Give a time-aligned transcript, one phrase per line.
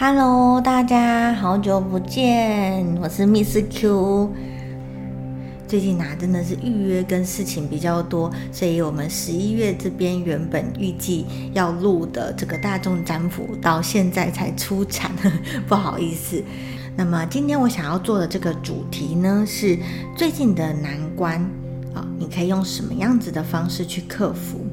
[0.00, 4.32] Hello，大家好久不见，我是 Miss Q。
[5.66, 15.10] 最近啊，真的是预约跟事情比较多，所以我们十一月这边原本预计要录的这个大众占卜，到现在才出产，
[15.66, 16.40] 不好意思。
[16.94, 19.76] 那么今天我想要做的这个主题呢，是
[20.16, 21.40] 最近的难关
[21.92, 24.64] 啊，你可以用什么样子的方式去克服？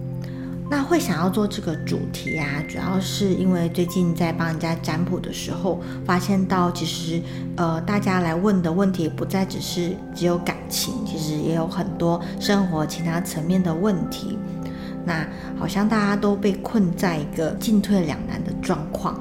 [0.67, 7.21] 那会想要做这个主题啊，主要是因为最近在帮人家占卜的时候，发现到其实
[7.55, 14.39] 呃，大家来问的问题不再只是只有感情，其实也有很多生活其他层面的问题。
[15.05, 19.19] 那好像大家都被困在一个进退两难的状况，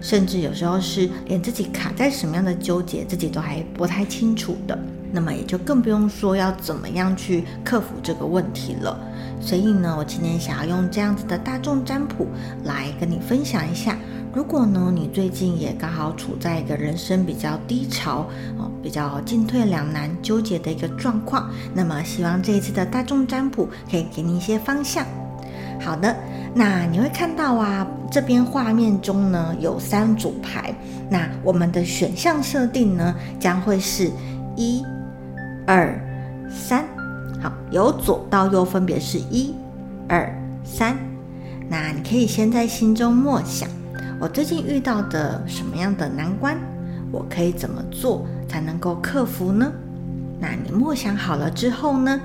[0.00, 4.78] 甚至有时候是连自己卡在什么样的纠结，自己都还不太清楚的。
[5.12, 8.98] 那么也就更不用说要怎么样去克服这个问题了。
[9.40, 12.26] 所以呢，我今天想要用这样子的大众占卜
[12.64, 13.96] 来跟你分享一下。
[14.34, 25.04] 如果呢，你最近也刚好处在一个人生比较低潮哦，比较进退两难、纠结的一个状况，那么希望这一次的大众占卜可以给你一些方向。
[25.78, 26.16] 好的，
[26.54, 30.74] 那你会看到啊，这边画面中呢有三组牌，
[31.10, 34.10] 那我们的选项设定呢将会是
[34.56, 34.82] 一、
[35.66, 35.98] 二、
[36.50, 36.84] 三。
[37.40, 39.54] 好，由左到右分别是一、
[40.08, 40.32] 二、
[40.64, 40.96] 三。
[41.68, 43.68] 那你可以先在心中默想：
[44.20, 46.56] 我最近遇到的什么样的难关？
[47.10, 49.72] 我可以怎么做才能够克服呢？
[50.38, 52.20] 那你默想好了之后呢？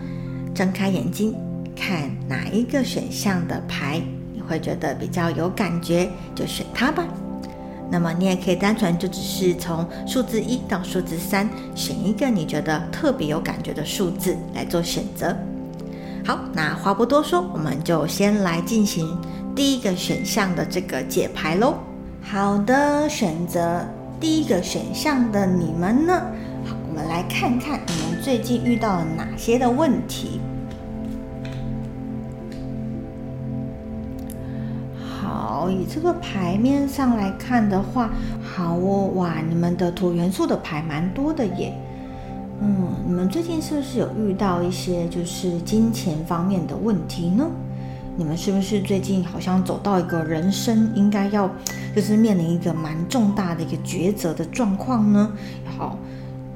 [0.54, 1.36] 睁开眼睛，
[1.76, 4.02] 看哪一个选项的牌
[4.34, 7.04] 你会觉得比较有感觉，就选它吧。
[7.90, 15.36] 那么你也可以单纯就只是从数字一到数字三选一个你觉得特别有感觉的数字来做选择。
[16.26, 19.18] 好，那话不多说，我们就先来进行
[19.56, 21.76] 第一个选项的这个解牌喽。
[22.22, 23.86] 好的，选择
[24.20, 26.14] 第一个选项的你们呢？
[26.66, 30.42] 好，我们来看看你们最近遇到了哪些的问题。
[35.72, 38.10] 以这个牌面上来看的话，
[38.42, 41.74] 好哦，哇，你们的土元素的牌蛮多的耶。
[42.62, 47.46] 嗯，你们最近是不是有遇到一些就是金钱方面的问题呢？
[48.16, 51.48] 你们是不是最近好像走到一个人生应该要
[51.96, 55.32] 就是面临一个蛮重大的一个抉择的状况呢？
[55.78, 55.98] 好。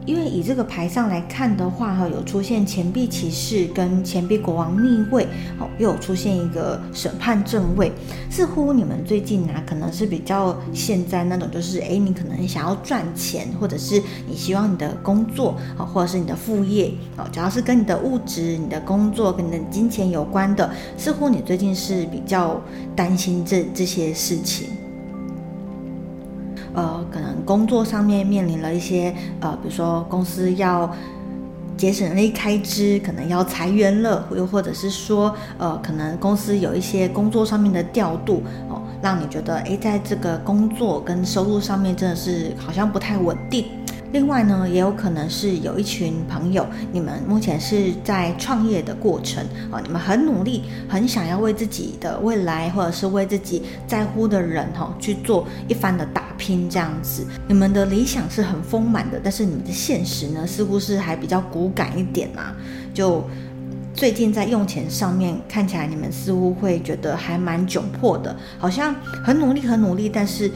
[0.06, 5.26] 因为以这个牌上来看的话，哈，有出现钱币骑士跟钱币国王逆位，
[5.60, 7.92] 哦，又有出现一个审判正位，
[8.30, 22.60] 似乎你们最近啊，可能是比较现在那种，就是哎，你可能想要赚钱，或者是你希望你的工作，啊，或者是你的副业，哦，只要是跟你的物质、你的工作、跟你的金钱有关的，似乎你最近是比较
[22.96, 24.70] 担心这这些事情。
[26.74, 27.06] 呃，
[27.46, 30.90] 工作上面面临了一些呃，比如说公司要
[31.78, 43.66] 节省力开支，可能要裁员了，又或者是说呃，可能公司有一些工作上面的调度哦，让你觉得哎，在这个工作跟收入上面真的是好像不太稳定。
[44.14, 49.42] 另外呢，也有可能是有一群朋友，你们目前是在创业的过程
[49.72, 62.56] 啊，你们很努力，很想要为自己的未来，或者是为自己在乎的人哈去做一番的打拼，这样子，你们的理想是很丰满的，但是你们的现实呢，似乎是还比较骨感一点啊。
[62.92, 63.24] 就
[63.94, 70.50] 最近在用钱上面，看起来你们似乎会觉得还蛮窘迫的，好像很努力，很努力，但是。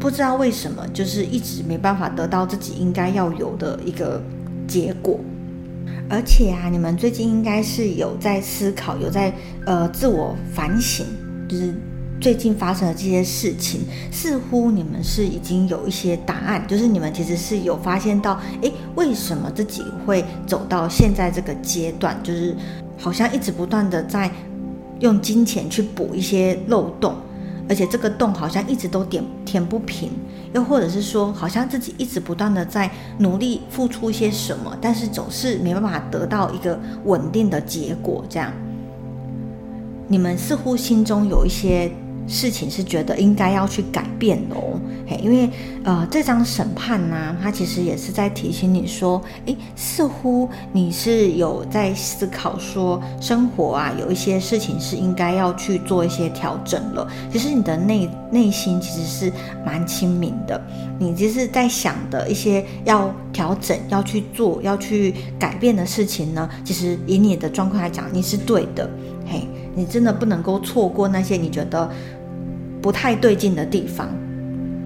[0.00, 4.22] 不知道为什么，就是一直没办法得到自己应该要有的一个
[4.68, 5.18] 结果。
[6.08, 9.34] 而且啊，你们最近应该是有在思考，有在
[9.66, 11.04] 呃自我反省，
[11.48, 11.74] 就是
[12.20, 22.56] 最近发生的这些事情，似乎你们是已经有一些答案，就是你们其实是有发现到，诶，为什么自己会走到现在这个阶段，就是
[22.96, 24.28] 好像一直不断的在
[24.98, 27.14] 用金钱去补一些漏洞。
[27.68, 30.10] 而且这个洞好像一直都填填不平，
[30.54, 38.24] 又或者是说，好像自己一直不断的在努力付出一些什么，但是总是没办法得到一个稳定的结果。
[38.28, 38.50] 这样，
[40.08, 41.92] 你们似乎心中有一些。
[42.28, 45.48] 事情是觉得应该要去改变哦，嘿，因为
[45.82, 57.10] 呃，这张审判呢，它其实也是在提醒你说，诶，似乎你是有在思考说，生活啊，有一些事情是应该要去做一些调整了。
[57.32, 59.32] 其实你的内内心其实是
[59.64, 60.62] 蛮清明的，
[60.98, 68.88] 你其实在想的一些要调整、要去做、要去改变的事情呢，其实以你的状况来讲，你是对的，
[69.26, 71.90] 嘿，你真的不能够错过那些你觉得。
[72.80, 74.08] 不太对劲的地方，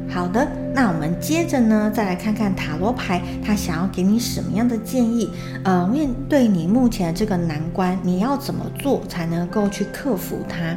[0.09, 5.31] 好的，那我们接着呢，再来看看塔罗牌，它想要给你什么样的建议？
[5.65, 10.77] 呃，面对你目前的这个难关，你要怎么做才能够去克服它？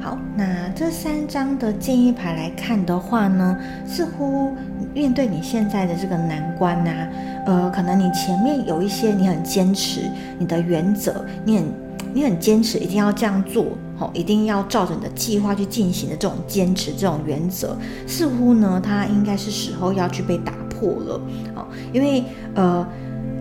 [0.00, 3.56] 好，那这三张的建议牌来看的话呢，
[3.86, 4.52] 似乎
[4.92, 6.90] 面对你现在的这个难关呐，
[7.46, 10.00] 呃，可能你前面有一些你很坚持
[10.38, 11.64] 你的原则，你很
[12.12, 13.66] 你很坚持一定要这样做，
[14.14, 17.76] 一定要照着你的计划去进行的这种坚持这种原则，
[18.06, 21.20] 似乎呢，它应该是时候要去被打破了，
[21.54, 22.86] 哦，因为呃。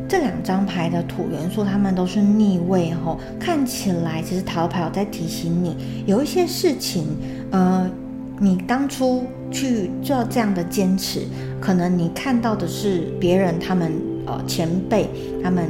[0.09, 5.73] 这两张牌的土元素，它们都是逆位哈，看起来其实塔罗牌有在提醒你，
[6.05, 7.05] 有一些事情，
[7.49, 7.89] 呃，
[8.37, 11.21] 你当初去做这样的坚持，
[11.61, 13.93] 可能你看到的是别人他们
[14.25, 15.09] 呃前辈
[15.41, 15.69] 他们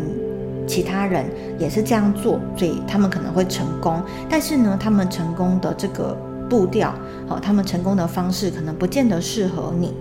[0.72, 1.26] 其他人
[1.60, 6.16] 也是这样做，所以他们可能会成功，但是呢，他们成功的这个
[6.50, 6.96] 步调，
[7.28, 9.94] 好，他们成功的方式可能不见得适合你。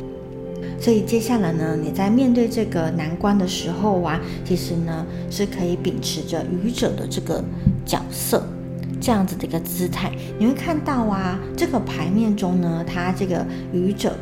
[0.80, 7.42] 所以接下来呢，你在面对这个难关的时候啊，其实呢是可以秉持着愚者的这个
[7.84, 8.40] 角色，
[9.00, 14.12] 这样子的一个姿态，你会看到啊，这个牌面中呢，他这个愚者。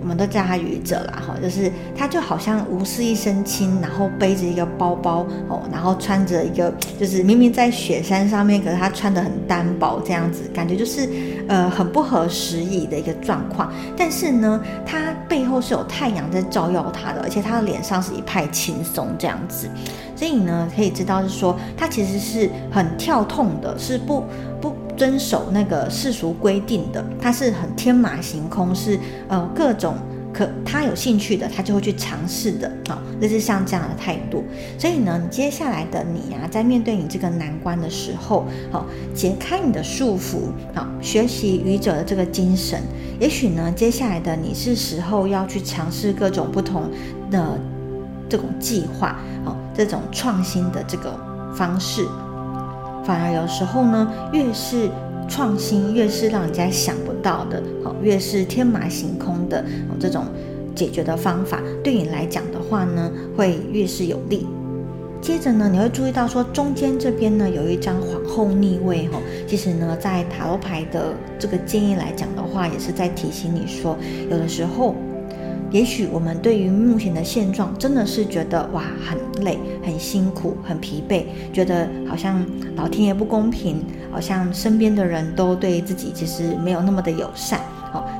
[0.00, 11.08] 我们都叫他愚者啦，哈，就是他就好像无事一身轻，然后背着一个包包哦，然后穿着一个，就是明明在雪山上面，可是他穿的很单薄，这样子感觉就是
[11.48, 13.72] 呃很不合时宜的一个状况。
[13.96, 19.68] 但是呢，他背后是有太阳在照耀他的，而且他的脸上是一派轻松这样子，
[20.14, 24.24] 所以呢，可以知道是说他其实是很跳痛的，是不
[24.60, 24.72] 不。
[24.98, 28.98] 遵守那个世俗规定的，他是很天马行空，是
[29.28, 29.94] 呃各种
[30.34, 34.44] 可他有兴趣的，他就会去尝试的啊，类似像这样的态度。
[34.76, 38.84] 所以呢，接下来的你啊，在面对你这个难关的时候，好
[39.14, 42.80] 解开你的束缚，好学习愚者的这个精神。
[43.20, 46.90] 也许呢，接下来的你是时候要去尝试各种不同
[47.30, 47.58] 的
[48.28, 51.16] 这种计划，好这种创新的这个
[51.54, 52.04] 方式。
[53.08, 54.86] 反而有时候呢，越是
[55.26, 60.26] 创新，越是让人家想不到的，好，越是天马行空的哦，这种
[60.74, 64.46] 解决的方法，对你来讲的话呢，会越是有利。
[65.22, 73.96] 接着呢，你会注意到说，中间这边呢有一张皇后逆位哈，其实呢，在塔罗牌的这个建议来讲的话，也是在提醒你说，
[74.30, 74.94] 有的时候。
[75.70, 82.44] 也许我们对于目前的现状真的是觉得哇很累、很辛苦、很疲惫，觉得好像
[82.74, 87.60] 老天爷不公平，好像身边的人都对自己其实没有那么的友善，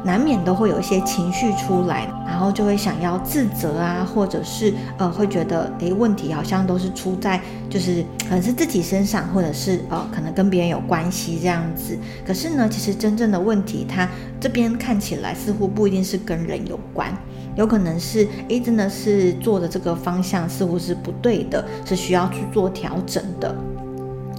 [0.04, 11.98] 难免都会有一些情绪出来，然后就会想要自责啊，或者是呃会觉得诶问题好像都是出在就是可能是自己身上，或者是呃可能跟别人有关系这样子。
[12.26, 14.08] 可是呢，其实真正的问题，它
[14.40, 17.12] 这边看起来似乎不一定是跟人有关。
[17.56, 23.52] 有可能是，诶，真的是做的这个方向似乎是不对的，是需要去做调整的。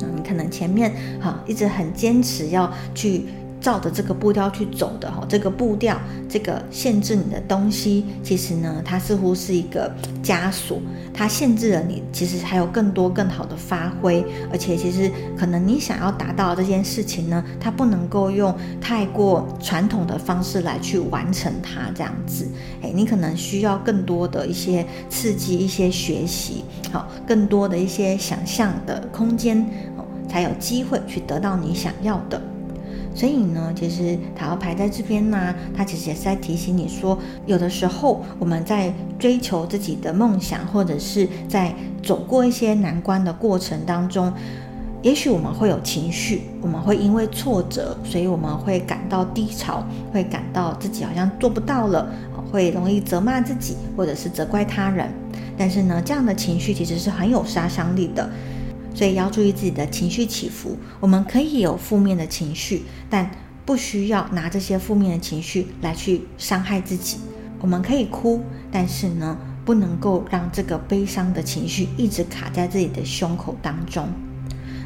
[0.02, 3.26] 嗯，你可能前面哈一直很坚持要去。
[3.62, 10.80] 照着这个步调去走的哈，这个步调，这个限制你的东西，其实呢，它似乎是一个枷锁，
[11.14, 22.48] 它限制了你，其实还有更多更好的发挥，而且其实可能你想要达到这件事情呢，它不能够用太过传统的方式来去完成它这样子，
[22.82, 29.60] 哎，你可能需要更多的一些刺激，一些学习，好，更多的一些想象的空间，
[29.98, 32.42] 哦，才有机会去得到你想要的。
[33.16, 44.32] 所以呢，其实塔罗牌在这边呢，它其实也是在提醒你说，有的时候我们在追求自己的梦想，或者是在走过一些难关的过程当中，
[45.02, 52.08] 也许我们会有情绪，我们会因为挫折，所以我们会感到低潮，会感到自己好像做不到了，
[52.52, 55.10] 会容易责骂自己，或者是责怪他人。
[55.58, 58.30] 但是呢，这样的情绪其实是很有杀伤力的。
[58.94, 60.78] 所以要注意自己的情绪起伏。
[61.00, 63.30] 我们可以有负面的情绪，但
[63.66, 67.18] 不需要拿这些负面的情绪来去伤害自己。
[67.62, 68.42] 我们可以哭，
[68.72, 74.08] 但是呢，不能够让这个悲伤的情绪一直卡在自己的胸口当中。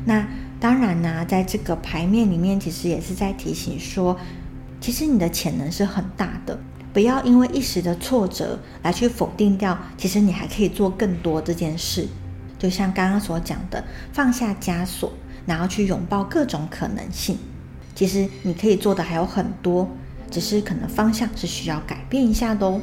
[0.05, 0.27] 那
[0.59, 4.17] 当然呢，在这个牌面里面，其实也是在提醒说，
[4.81, 6.59] 其实你的潜能是很大的，
[6.91, 12.07] 不要因为一时的挫折来去否定掉，其实你还可以做更多这件事。
[12.63, 15.11] 就像刚刚所讲的，放下枷锁，
[15.45, 17.37] 然后去拥抱各种可能性。
[17.93, 19.89] 其实你可以做的还有很多，
[20.31, 22.79] 只是可能方向是需要改变一下的哦。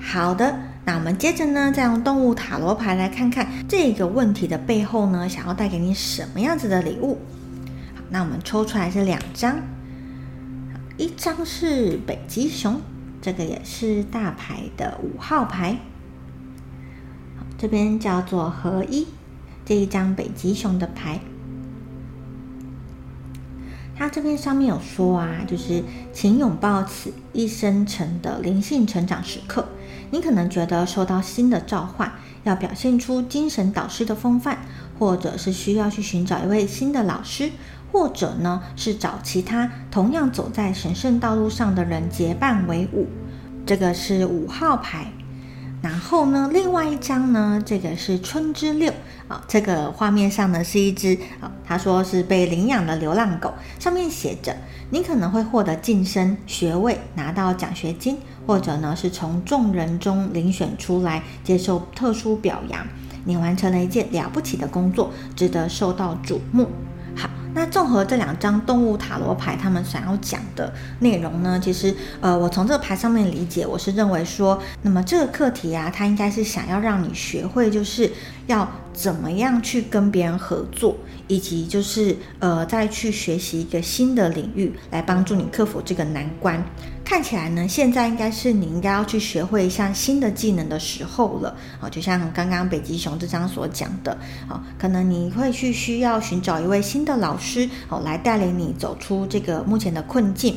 [0.00, 7.18] 好的，那我们接着呢，再用动物塔罗牌来看看这个问题的背后呢，想要带给你什么样子的礼物。
[7.96, 9.56] 好，那我们抽出来是两张，
[10.96, 12.80] 一张是北极熊，
[13.20, 15.76] 这个也是大牌的五号牌，
[17.58, 19.06] 这边叫做合一，
[19.64, 21.20] 这一张北极熊的牌。
[23.98, 25.82] 它这边上面有说啊，就是
[26.12, 29.66] 请拥抱此一生成的灵性成长时刻。
[30.10, 32.12] 你可能觉得受到新的召唤，
[32.44, 34.58] 要表现出精神导师的风范，
[34.98, 37.50] 或者是需要去寻找一位新的老师，
[37.90, 43.06] 或者呢是找其他同样走在神圣道路上的人结伴为伍。
[43.64, 45.10] 这个是五号牌。
[45.86, 48.92] 然后呢，另外一张呢，这个是春之六
[49.28, 54.56] 啊，这个画面上呢是一只啊，他说是被领养的流浪狗，上面写着
[54.90, 62.84] 你可能会获得晋升学位，拿到奖学金，或者呢是从众人中遴选出来接受特殊表扬，
[63.24, 66.66] 你完成了一件了不起的工作，值得受到瞩目。
[67.56, 71.58] 那综合这两张动物塔罗牌，他们想要讲的内容呢？
[71.58, 78.12] 其实，呃，我从这个牌上面理解，我是认为说，那么这个课题啊，它应该是想要让你学会，就是
[78.46, 80.96] 要怎么样去跟别人合作，
[81.28, 86.64] 以及就是呃，再去学习一个新的领域，来帮助你克服这个难关。
[87.04, 91.88] 看起来呢，现在应该是你应该要去学会一项新的技能的时候了啊！
[91.88, 94.10] 就像刚刚北极熊这张所讲的
[94.48, 100.56] 啊，可能你会去需要寻找一位新的老师哦，来带领你走出这个目前的困境。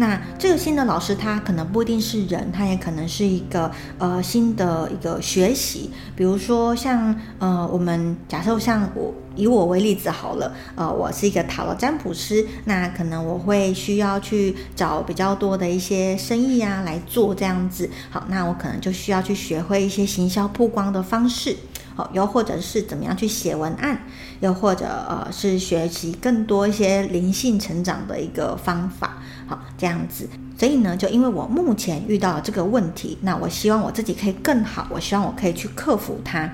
[0.00, 5.90] 那这个新的老师，他可能不一定是人，他也可能是一个呃新的一个学习。
[6.16, 17.90] 比如说像呃，我们假设像我以我为例子好了，呃，我是一个塔罗占卜师，那可能我会需要去找比较多的一些生意啊来做这样子。
[18.08, 21.54] 好，那我可能就需要去学会一些行销曝光的方式，
[21.94, 24.00] 好，又或者是怎么样去写文案，
[24.40, 29.18] 又或者呃是学习更多一些灵性成长的一个方法。
[29.50, 36.48] 好，这样子，所以呢，就因为我目前遇到这个问题，那我希望我自己可以更好，我希望我可以去克服它，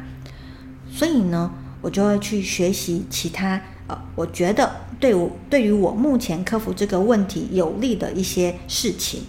[0.91, 1.50] 所以呢，
[1.83, 9.25] 我就会去学习其他呃，我觉得对我对于我目前克服这个问题有利的一些事情，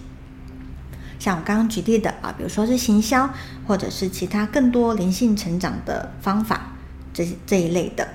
[1.19, 3.29] 像我刚刚举例的啊，比如说是行销，
[3.67, 6.71] 或者是其他更多灵性成长的方法，
[7.13, 8.07] 这这一类的。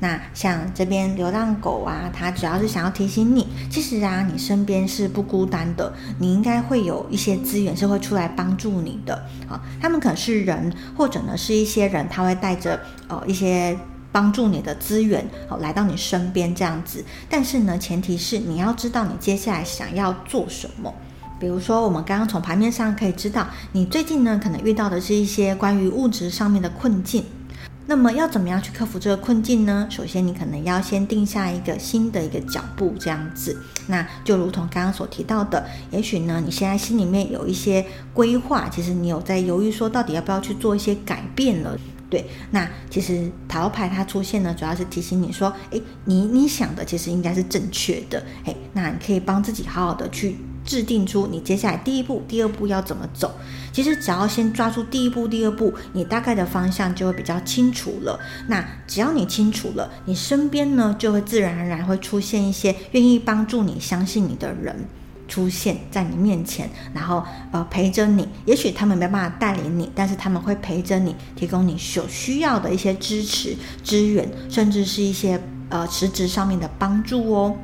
[0.00, 9.14] 那像这边流浪狗啊，它主要是想要提醒你，其实啊，你身边是不孤单的，你应该会有一些资源是会出来帮助你的。
[9.48, 13.76] 啊，他们可能是人，或者呢是一些人，他会带着呃一些
[14.12, 17.04] 帮助你的资源，哦来到你身边这样子。
[17.28, 20.94] 但是呢，前提是你要知道你接下来想要做什么。
[21.40, 27.24] 比如说，我们刚刚从牌面上可以知道，你最近呢可能遇到的是一些关于物质上面的困境。
[27.90, 29.86] 那么要怎么样去克服这个困境呢？
[29.88, 33.58] 首先，你可能要先定下一个新的一个脚步，这样子。
[33.86, 41.78] 那就如同刚刚所提到的，也许呢，你现在心里面有一些规划，其实你有在犹豫，说到底要不要去做一些改变了。
[42.10, 48.22] 对，那其实塔罗牌它出现呢，主要是提醒你说，诶，你你想的其实应该是正确的。
[48.44, 50.36] 诶，那你可以帮自己好好的去。
[50.64, 53.34] 制定出你接下来第一步、第二步要怎么走。
[53.78, 58.18] 其实只要先抓住第一步、第二步，你大概的方向就会比较清楚了。
[58.48, 64.74] 那只要你清楚了，你身边呢就会自然而然会出现一些愿意帮助你、相信你的人
[65.28, 68.28] 出现在你面前，然后呃陪着你。
[68.46, 77.56] 也许他们没办法带领你，但是他们会陪着你，提供你所需要的一些支持、支援，甚至是一些呃实质上面的帮助哦。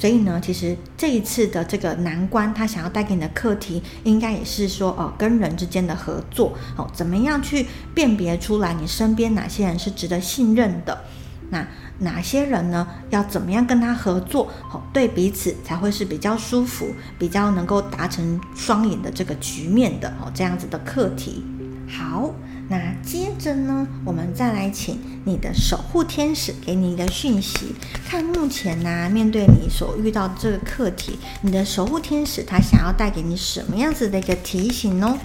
[0.00, 11.04] 所以呢，其实这一次的这个难关，他想要带给你的课题，应该也是说，哦，跟人之间的合作，哦，怎么样去辨别出来你身边哪些人是值得信任的，
[11.50, 11.66] 那
[11.98, 21.44] 哪些人呢，要怎么样跟他合作，哦，对彼此才会是比较舒服，比较能够达成双赢的这个局面的，哦，这样子的课题。
[21.86, 22.34] 好。
[22.70, 27.74] 那接着呢，我们再来请你的守护天使给你一个讯息，
[28.06, 35.18] 看目前呢，面对你所遇到这个课题，你的守护天使他想要带给你什么样子的一个提醒呢？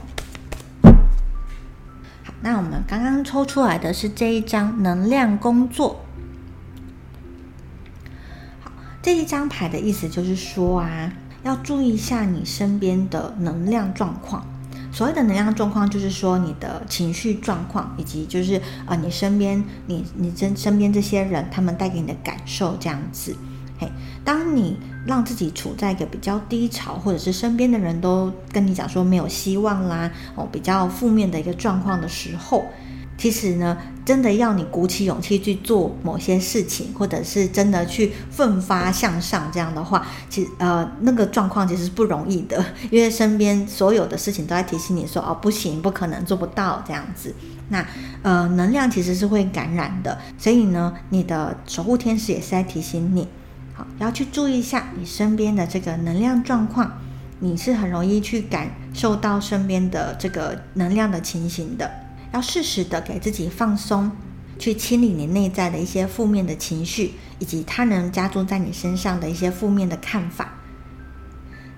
[2.24, 6.04] 好，那我们刚刚抽出来的是这一张能量工作。
[8.64, 8.72] 好，
[9.04, 14.44] 这一张牌的意思就是说啊，要注意一下你身边的能量状况。
[14.96, 23.36] 所谓的能量状况，就是说你的情绪状况，以及就是啊，你身边你你身身边这些人，他们带给你的感受这样子。
[23.78, 23.92] 嘿，
[24.24, 32.64] 当你让自己处在一个比较低潮，或者是身边的人都跟你讲说没有希望啦，哦，比较负面的一个状况的时候，
[33.18, 47.34] 其实呢，真的要你鼓起勇气去做某些事情，或者是真的去奋发向上，这样的话，其实呃那个状况其实是不容易的，因为身边所有的事情都在提醒你说哦不行，不可能做不到这样子。
[47.70, 47.84] 那
[48.22, 53.28] 呃能量其实是会感染的，所以呢，你的守护天使也是在提醒你，
[53.74, 57.00] 好要去注意一下你身边的这个能量状况，
[57.40, 62.05] 你是很容易去感受到身边的这个能量的情形的。
[62.36, 64.12] 要适时的给自己放松，
[64.60, 70.56] 去清理你内在的一些负面的情绪，以及他人加注在你身上的一些负面的看法。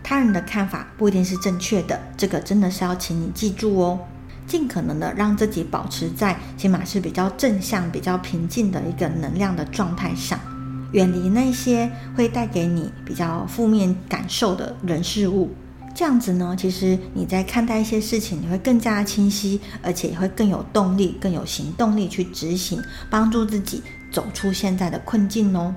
[0.01, 3.99] 他人的看法不一定是正确的，这个真的是要请你记住哦。
[4.47, 10.39] 尽可能的让自己保持在起码是比较正向、比较平静的一个能量的状态上，
[10.91, 15.51] 远离那些会带给你比较负面感受的人事物。
[15.97, 25.73] 这样子呢，其实你在看待一些事情，你会更加清晰，而且也会更有动力、更有行动力去执行，帮助自己走出现在的困境哦。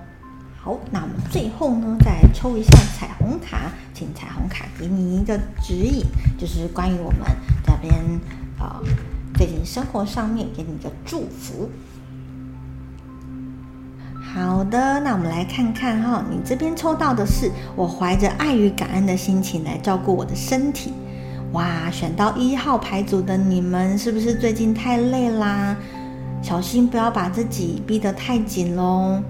[0.59, 6.05] 好，那我们最后呢，再抽一下彩虹卡，请彩虹卡给你一个指引，
[6.39, 7.21] 就是关于我们
[7.65, 7.95] 这边
[8.59, 8.79] 呃
[9.39, 11.71] 最近生活上面给你一个祝福。
[14.33, 20.93] 好的，那我们来看看哈，你这边抽到的是我怀着爱与感恩的心情来照顾我的身体。
[21.51, 25.77] 哇，选到一号牌组的你们是不是最近太累啦？
[26.43, 29.21] 小心不要把自己逼得太紧喽。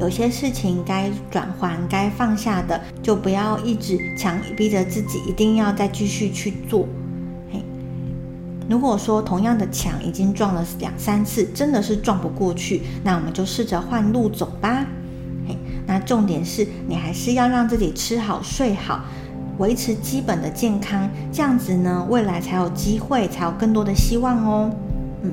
[0.00, 6.84] 有些事情该转换、该放下的，就不要一直强逼着自己一定要再继续去做。
[8.68, 14.86] 如果说同样的墙已经撞了两三次，真的是撞不过去，那我们就试着换路走吧。
[15.48, 15.56] 嘿，
[15.86, 19.02] 那重点是你还是要让自己吃好睡好，
[19.56, 24.70] 维持基本的健康，这样子呢，未来才有机会，才有更多的希望哦。
[25.22, 25.32] 嗯，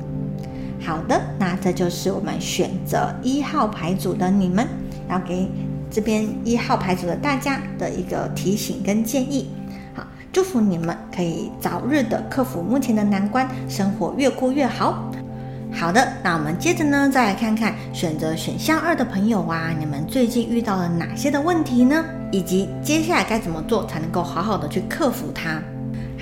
[0.82, 4.66] 好的，那这就是我们选择一号牌组的你们，
[5.10, 5.46] 要给
[5.92, 9.50] 这边一号牌组的大家的一个提醒跟建议。
[10.36, 15.10] 祝福你们可以早日的克服目前的难关，生活越过越好。
[15.72, 22.04] 好的，那我们接着呢，再来看看选择选项二的朋友啊，你们最近遇到了哪些的问题呢？
[22.34, 25.62] 以及接下来该怎么做才能够好好的去克服它？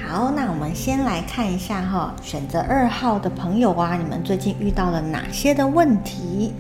[0.08, 6.54] 好，那我们先来看一下哈，选择二号的朋友啊，你们最近遇到了哪些的问题？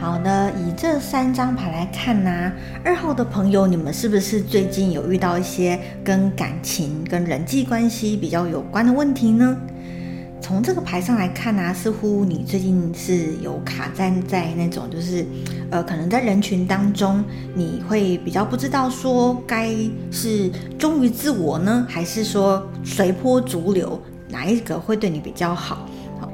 [0.00, 2.50] 好的，以这三张牌来看呢，
[2.82, 9.54] 二号的朋友，你们是不是最近有遇到一些跟感情、跟人际关系比较有关的问题呢？
[10.40, 15.22] 从这个牌上来看呢，似乎你最近是有卡站在那种，就是
[15.70, 17.22] 呃，可能在人群当中，
[17.54, 19.70] 你会比较不知道说该
[20.10, 25.86] 是忠于自我呢，还是说随波逐流，哪一个会对你比较好？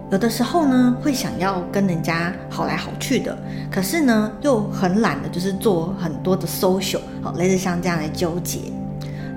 [0.08, 3.36] 有的时候呢，会想要跟人家好来好去的，
[3.68, 8.60] 可是呢，又很懒的，就是做很多的 social，好，类似像这样来纠结。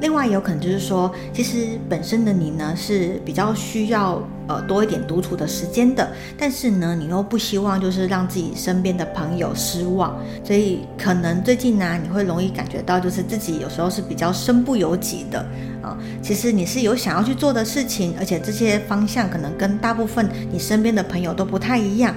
[0.02, 15.40] 另外，有可能就是说，其实本身的你呢是比较需要呃多一点独处的时间的，但是呢，你又不希望就是让自己身边的朋友失望，所以可能最近呢，你会容易感觉到就是自己有时候是比较身不由己的
[15.82, 15.98] 啊。
[16.22, 22.16] 其实你是有想要去做的事情，而且这些方向可能跟大部分你身边的朋友都不太一样，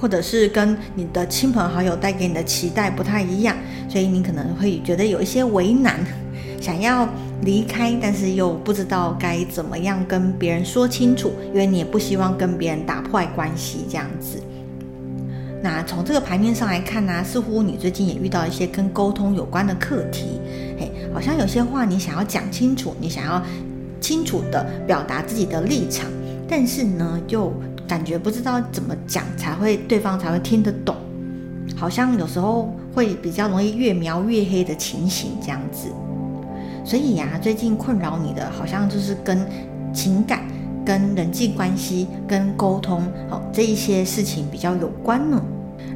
[0.00, 3.54] 或者是跟你的亲朋好友带给你的期待不太一样，
[3.88, 6.00] 所以你可能会觉得有一些为难。
[6.60, 7.08] 想要
[7.42, 14.38] 离开，但是又不知道该怎么样跟别人说清楚，因为你也不希望跟别人打破关系这样子。
[15.62, 20.40] 那从这个牌面上来看呢，似乎你最近也遇到一些跟沟通有关的课题，
[20.78, 23.42] 嘿，好像有些话你想要讲清楚，你想要
[24.00, 26.10] 清楚的表达自己的立场，
[26.48, 27.52] 但是呢，又
[27.90, 30.94] 感觉不知道怎么讲才会对方才会听得懂，
[31.76, 35.88] 好像有时候会比较容易越描越黑的情形这样子。
[36.84, 39.44] 所以呀，最近困扰你的，好像就是跟
[39.92, 40.44] 情感、
[40.86, 45.42] 跟人际关系、跟沟通，好这一些事情比较有关呢。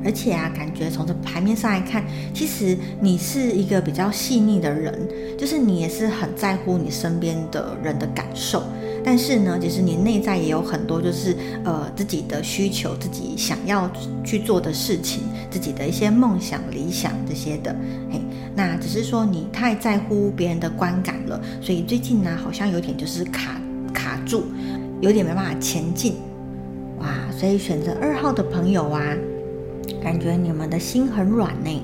[0.05, 2.03] 而且啊，感觉从这牌面上来看，
[2.35, 4.93] 其实你是一个比较细腻的人，
[5.39, 8.65] 就是你也是很在乎你身边的人的感受。
[9.05, 13.91] 但是呢，其实你内在也有很多，就是呃自己的需求，自己想要
[14.25, 17.77] 去做的事情，自己的一些梦想、理想这些的。
[18.11, 18.21] 嘿，
[18.57, 23.61] 那只是说你太在乎别人的观感了，所以最近呢，好像有点就是卡
[23.93, 24.45] 卡住，
[25.01, 26.15] 有点没办法前进。
[26.99, 27.07] 哇，
[27.39, 29.03] 所以选择二号的朋友啊，
[30.03, 31.83] 感觉你们的心很软呢，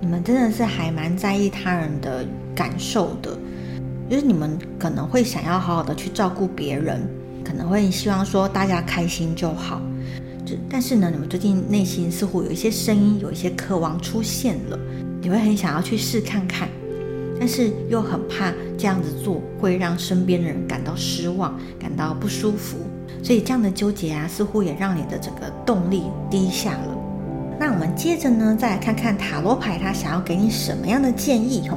[0.00, 3.36] 你们真的是还蛮在意他人的感受的。
[4.08, 7.00] 就是你们可能会想要好好的去照顾别人，
[7.44, 9.80] 可能会希望说大家开心就好。
[10.44, 14.78] 就但是呢，你们最近内心似乎有一些声音，有一些渴望出现了，
[15.20, 16.68] 你会很想要去试看看，
[17.38, 22.76] 但是又很怕这样子做会让身边的人感到失望，感到不舒服。
[23.24, 26.96] 所以这样的纠结啊，似乎也让你的整个动力低下了。
[27.58, 31.68] 那我们接着呢，再来看看塔罗牌，它想要给你什么样的建议？
[31.68, 31.76] 吼，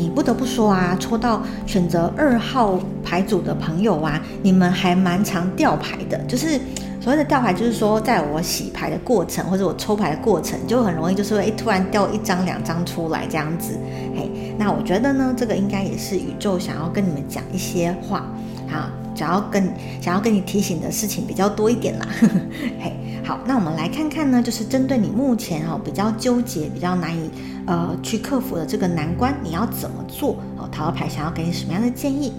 [0.00, 6.16] 你不得不说啊，抽到选择二号牌组的朋友啊，你们还蛮常掉牌的。
[6.26, 6.58] 就是
[7.02, 13.78] 所谓的掉牌，就是说在我洗牌的过程或者我抽牌的过程，就很容易就是会突然掉一张两张出来这样子。
[14.16, 18.24] 嘿，那我觉得呢，这个应该也是宇宙想要跟你们讲一些话，
[18.68, 18.88] 好。
[19.12, 19.62] 想要跟
[20.00, 22.08] 想要跟你提醒的事情比较多一点啦，
[22.80, 22.96] 嘿，
[23.30, 27.30] 好，那我们来看看呢，就是针对你目前哦比较纠结、比较难以
[27.64, 30.36] 呃去克服的这个难关，你要怎么做？
[30.58, 32.32] 哦，塔罗牌想要给你什么样的建议？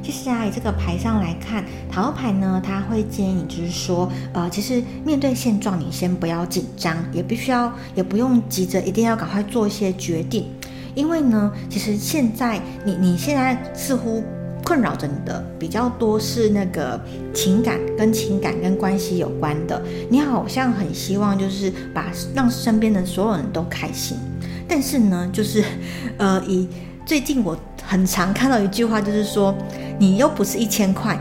[0.00, 10.46] 其实啊，以这个牌上来看，塔罗牌呢，他会建议你，就是说，呃，其实面对现状，你先不要紧张，也必须要，也不用急着一定要赶快做一些决定，
[10.94, 14.22] 因为呢，其实现在你你现在似乎。
[14.68, 17.00] 困扰着你的比较多是那个
[17.32, 24.18] 情感跟情感跟关系有关的，你好像很希望就是把让身边的所有人都开心，
[24.68, 25.64] 但是呢，就是
[26.18, 26.68] 呃，以
[27.06, 29.54] 最近我很常看到一句话，就是说
[29.98, 31.18] 你又不是一千块。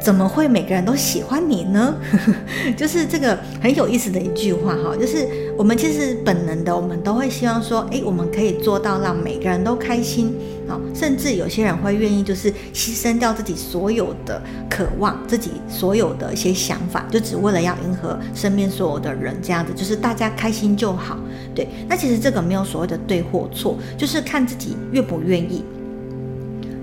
[0.00, 1.94] 怎么会每个人都喜欢你呢？
[2.76, 10.32] 就是这个很有意思的一句话哈，就是我们其实本能的，我们都会希望说，哎，我们可以做到让每个人都开心
[10.68, 21.18] 啊，甚至有些人会愿意就是牺牲掉自己所有的渴望，自己所有的一些想法，就只为了要迎合身边所有的人，这样子就是大家开心就好。
[21.54, 25.64] 对，那其实这个没有所谓的对或错，就是看自己愿不愿意。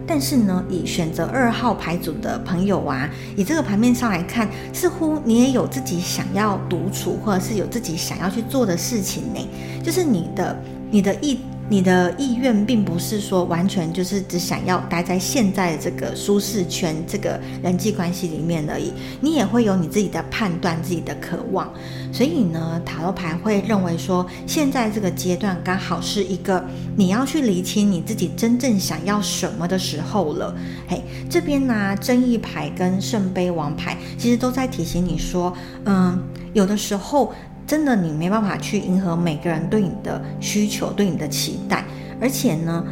[0.05, 9.49] 但是呢，以选择二号牌组的朋友啊，以这个牌面上来看，似乎你也有自己想要独处，或者是有自己想要去做的事情呢。
[9.81, 10.57] 就是你的
[10.91, 11.39] 你的意
[11.69, 18.91] 你的意愿，并不是说完全就是只想要待在现在这个舒适圈、这个人际关系里面而已。
[19.21, 21.71] 你也会有你自己的判断、自己的渴望。
[22.11, 26.63] 所以呢，塔罗牌会认为说，现在这个阶段刚好是一个
[26.95, 30.55] 你要去理清你自己真正想要什么的时候了。
[30.87, 35.51] 嘿，这边呢，正义牌跟圣杯王牌其实都在提醒你说，
[35.85, 36.21] 嗯，
[36.53, 37.33] 有的时候
[37.65, 41.85] 真的你没办法去迎合每个人对你的需求、对你的期待，
[42.19, 42.83] 而且呢。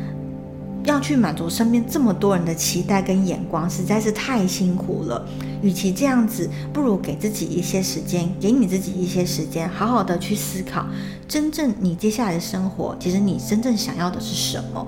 [0.83, 5.23] 要去满足身边这么多人的期待跟眼光，实在是太辛苦了。
[5.61, 10.83] 与其这样子，不如给自己一些时间，给你自己一些时间，好好的去思考，
[11.27, 14.87] 真正你接下来的生活，其实你真正想要的是什么？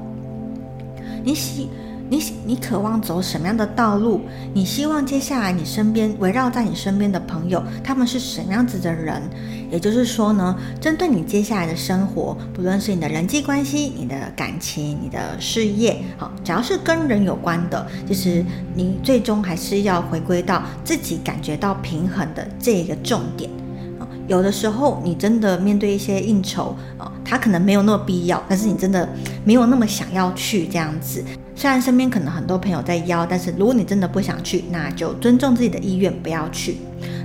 [1.24, 1.70] 你喜。
[2.10, 4.22] 你你渴望走什么样的道路？
[4.54, 9.22] 你希望接下来你身边围绕在你身边的朋友，他们是什么样子的人？
[9.72, 23.50] 也就是说呢，针对你接下来的生活，不论是你的人际关系、你的感情、你的事业，好，只要是跟人有关的，其实你最终还是要回归到自己感觉到平衡的这一个重点。
[24.28, 29.10] 有的时候你真的面对一些应酬啊，他可能没有那么必要，但是你真的
[29.44, 31.24] 没有那么想要去这样子。
[31.56, 36.78] 虽然身边可能很多朋友在邀，但是如果你真的不想去，那就尊重自己的意愿，不要去。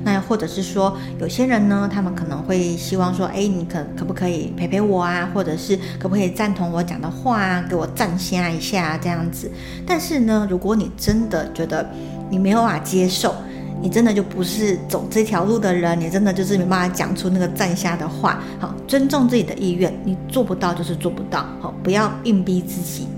[0.05, 5.29] 那或者是说，有些人呢，他们可能会希望说，哎，你可可不可以陪陪我啊？
[5.35, 7.65] 或者是可不可以赞同我讲的话啊？
[7.69, 9.51] 给我赞下一下这样子。
[9.87, 11.89] 但是呢，如果你真的觉得
[12.31, 13.35] 你没有办法接受，
[13.81, 18.41] 你真的就不是走这条路的人，你真的就是没办法讲出那个赞下的话。
[18.61, 21.45] 好，尊重自己的意愿，你做不到就是做不到。
[21.61, 23.09] 好，不要硬逼自己。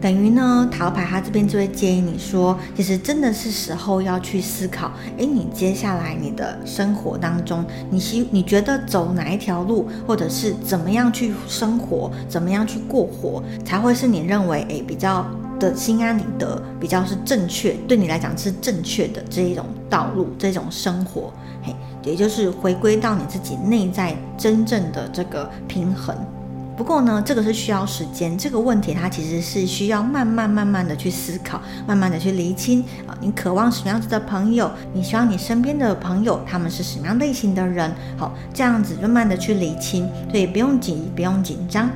[0.00, 15.26] 等于呢，塔罗牌它这边就会建议你说，其实真的是时候要去思考，诶，你接下来你的生活当中，你希你觉得走哪一条路，或者是怎么样去生活，怎么样去过活，才会是你认为诶比较
[15.58, 26.16] 的心安理得，比较是正确，对你来讲是正确的这一种道路，这种生活，嘿，也就是回归到你自己内在真正的这个平衡。
[26.78, 33.18] 不过呢，这个是需要时间，这个问题它其实是需要慢慢慢慢的去思考，慢慢的去厘清啊。
[33.20, 34.70] 你渴望什么样子的朋友？
[34.94, 37.92] 你希望你身边的朋友他们是什么样类型的人？
[38.16, 41.90] 好，这样子慢慢的去厘清，所以不用急，不用紧张。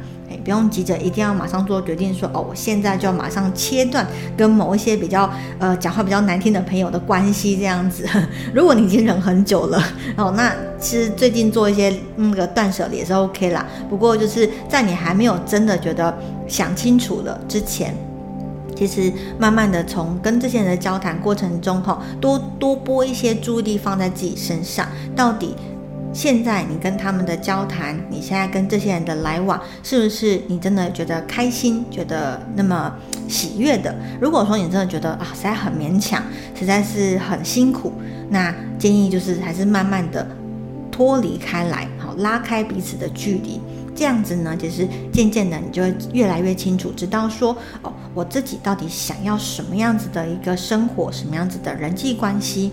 [0.45, 8.07] 不用急着一定要马上做决定，说哦，我现在就要马上切断跟某一些比较呃讲话比较难听的朋友的关系这样子。
[8.55, 9.83] 如果你已经忍很久了，
[10.17, 13.67] 哦，那其实最近做一些那个断舍离也是 OK 啦。
[13.89, 16.17] 不过就是在你还没有真的觉得
[16.47, 17.95] 想清楚了之前。
[18.75, 24.89] 其实，慢慢的从跟这些人的交谈过程中，哈，多多拨一些注意力放在自己身上。
[25.15, 25.55] 到底
[26.13, 32.95] 现在你跟他们的交谈，你现在跟这些人的来往，是不是你真的觉得开心，觉得那么
[33.29, 33.95] 喜悦的？
[34.21, 36.23] 如果说你真的觉得啊，实在很勉强，
[36.55, 37.93] 实在是很辛苦，
[38.29, 40.27] 那建议就是还是慢慢的
[40.91, 43.61] 脱离开来，好，拉开彼此的距离。
[43.95, 52.73] 这样子呢，其实渐渐的，你就会越来越清楚，知道说，哦，我自己到底想要什么样子的一个生活，什么样子的人际关系，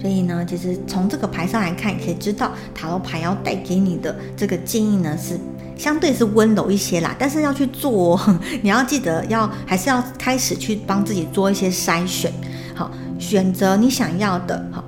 [0.00, 5.38] 所以呢，其实从这个牌上来看，可以知道塔罗牌要带给你的这个建议呢，是
[5.76, 8.20] 相对是温柔一些啦，但是要去做，
[8.62, 12.32] 你要记得要还是要开始去帮自己做一些筛选，
[12.74, 14.84] 好，选择你想要的，好，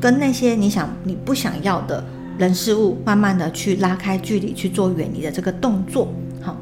[0.00, 2.04] 跟那些你想你不想要的。
[2.38, 6.08] 人事物慢慢的去拉开距离，去做远离的这个动作，
[6.40, 6.56] 好，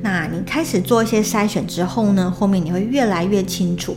[0.00, 3.94] 那你开始做一些筛选之后呢，后面你会越来越清楚，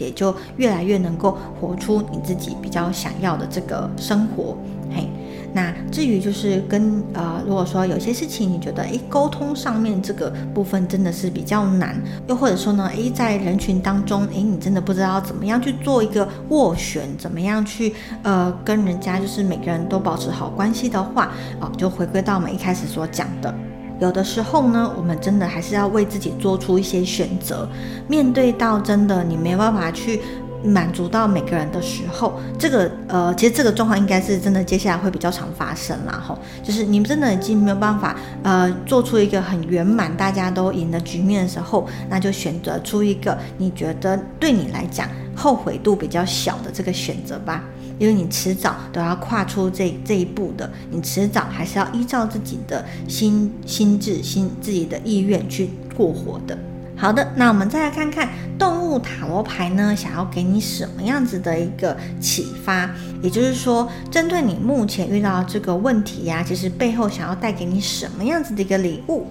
[0.00, 4.56] 也就越来越能够活出你自己比较想要的这个生活，
[4.92, 5.08] 嘿。
[5.52, 23.52] 那至于就是跟呃，如果说有些事情你觉得诶沟通上面这个部分真的是比较难，又或者说呢诶在人群当中诶你真的不知道怎么样去做一个斡旋，怎么样去呃跟人家就是每个人都保持好关系的话，哦就回归到我们一开始所讲的，
[24.00, 27.68] 有的时候呢我们真的还是要为自己做出一些选择，
[28.08, 30.20] 面对到真的你没办法去。
[30.62, 36.22] 满足到每个人的时候，这个呃，其实这个状况应该是真的，接下来会比较常发生啦。
[36.28, 47.64] 吼，就是你们真的已经没有办法呃，做出一个很圆满、大家都赢的局面的时候，那就选择出一个你觉得对你来讲后悔度比较小的这个选择吧，
[48.00, 56.56] 因为你迟早都要跨出这这一步的，你迟早还是要依照自己的心心智、心自己的意愿去过活的。
[56.96, 62.90] 好的，那我们再来看看动物塔罗牌呢，想要给你什么样子的一个启发？
[63.22, 69.26] 也就是说，针对你目前遇到这个问题呀，其实背后想要带给你什么样子的一个礼物？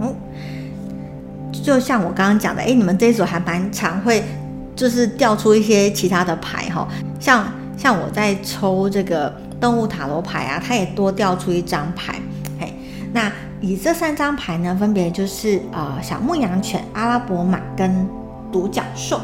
[0.00, 0.12] 好，
[1.52, 4.22] 就像我刚刚讲的，哎，你们这一组还蛮常会
[4.76, 6.86] 就是调出一些其他的牌哈，
[7.18, 12.20] 像像我在抽这个动物塔罗牌啊，它也多调出一张牌，
[12.60, 12.72] 嘿，
[13.12, 13.32] 那。
[13.62, 18.06] 以这三张牌呢，分别就是呃小牧羊犬、阿拉伯马跟
[18.52, 19.18] 独角兽。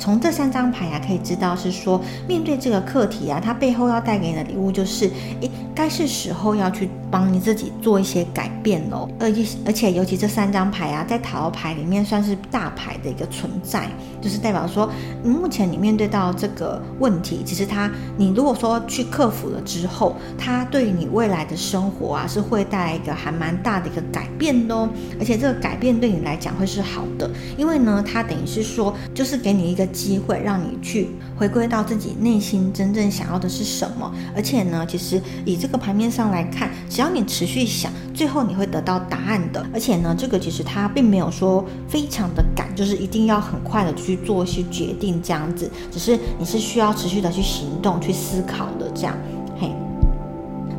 [0.00, 5.08] 从这三张牌啊，可以知道是说，面对这个课题啊，它背后要带给你的礼物就是，
[5.40, 9.08] 诶，该是时候要去帮你自己做一些改变喽。
[9.20, 13.88] 而且而且，尤其这三张牌啊，在塔罗牌里面算是大牌的一个存在，
[14.22, 14.90] 就是代表说，
[15.24, 24.88] 目前你面对到这个问题，其实它，你如果说去克服了之后，它对于你未来的生活啊，是会带来一个还蛮大的一个改变的哦。
[25.18, 29.88] 而且这个改变对你来讲会是好的，因为呢，它等于是说，就是给你一个。
[29.98, 39.64] 机会让你去回归到自己内心真正想要的是什么，而且呢，其实以这个牌面上来看，只要你持续想，最后你会得到答案的。
[39.72, 49.16] 而且呢，这个其实它并没有说非常的赶，就是一定要很快的去做一些决定这样子，只是你是需要持续的去行动、去思考的这样。
[49.60, 49.70] 嘿，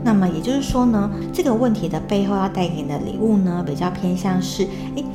[0.04, 4.64] 那么也就是说呢，这个问题的背后要带给你的礼物呢，比较偏向是，
[4.96, 5.06] 诶。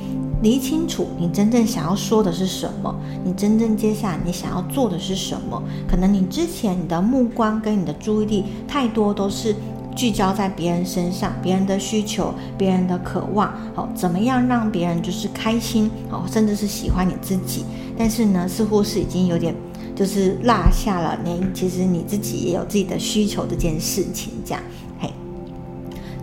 [0.43, 5.63] 理清楚你真正想要说的是什么，你真正接下来你想要做的是什么？
[5.89, 9.57] 可能你之前你的目光跟你的注意力太多都是
[9.95, 17.65] 聚焦在别人身上，别人的需求，别人的渴望，好，怎么样让别人就是开心，好，甚至是喜欢你自己？
[17.97, 19.55] 但是呢，似乎是已经有点
[19.95, 24.63] 就是落下了你其实你自己也有自己的需求这件事情，这样，
[24.99, 25.13] 嘿，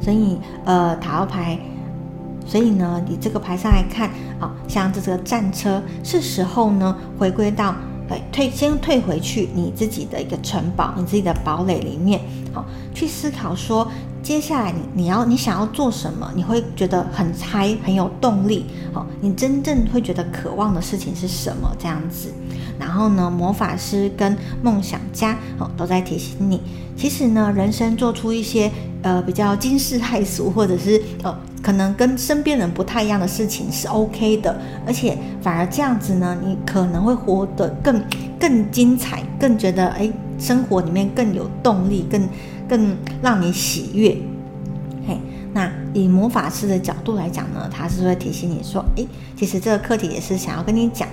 [0.01, 1.57] 所以呃，塔罗牌。
[2.43, 7.73] 所以呢，你这个牌上来看，啊，像这个战车，是时候呢回归到，
[8.31, 12.19] 退先退回去你自己的一个城堡，你自己的堡垒里面，
[12.53, 13.87] 好，去思考说，
[14.23, 21.75] 接下来你你要你想要做什么，你会觉得很嗨，很有动力，好，你真正会觉得渴望的事情是什么？
[21.79, 22.31] 这样子，
[22.79, 26.61] 然后呢，魔法师跟梦想家，哦，都在提醒你，
[27.01, 31.35] 其实呢，人生做出一些呃比较惊世骇俗，或者是呃。
[31.63, 38.03] 可能跟身边人不太一样的事情是 OK 的，而且反而这样子呢，你可能会活得更
[38.39, 42.27] 更精彩，更觉得哎，生活里面更有动力，更
[42.67, 44.17] 更让你喜悦。
[45.07, 45.19] 嘿，
[45.53, 51.07] 那以魔法师的角度来讲呢，他是会提醒你说，诶，其实这个课题也是想要跟你讲，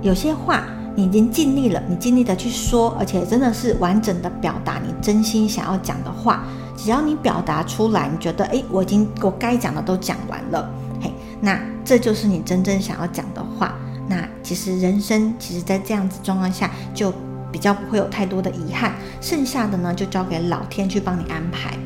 [0.00, 0.64] 有些话
[0.98, 6.42] 你已经尽力了，你尽力的去说，而且真的是完整的表达你真心想要讲的话。
[6.76, 10.68] 只要你表达出来，你觉得，诶，我已经我该讲的都讲完了，
[11.00, 13.76] 嘿，那这就是你真正想要讲的话。
[14.08, 17.14] 那其实人生，其实在这样子状况下，就
[17.52, 21.78] 比较不会有太多的遗憾，剩下的呢，就交给老天去帮你安排。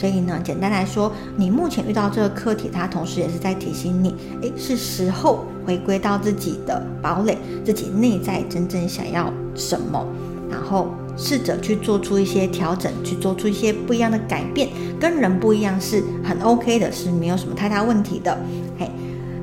[0.00, 7.36] 所以呢，简单来说，你目前遇到这个课题，它同时也是在提醒你，诶，是时候回归到自己的堡垒，
[7.66, 10.02] 自己内在真正想要什么，
[10.50, 18.34] 然后试着去做出一些调整，去做出一些不一样的改变，跟人不一样是很 OK 的，是没有什么太大问题的，
[18.78, 18.90] 嘿，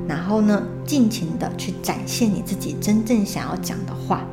[0.07, 4.25] 然后呢，尽情的去展现你自己真正想要讲的话，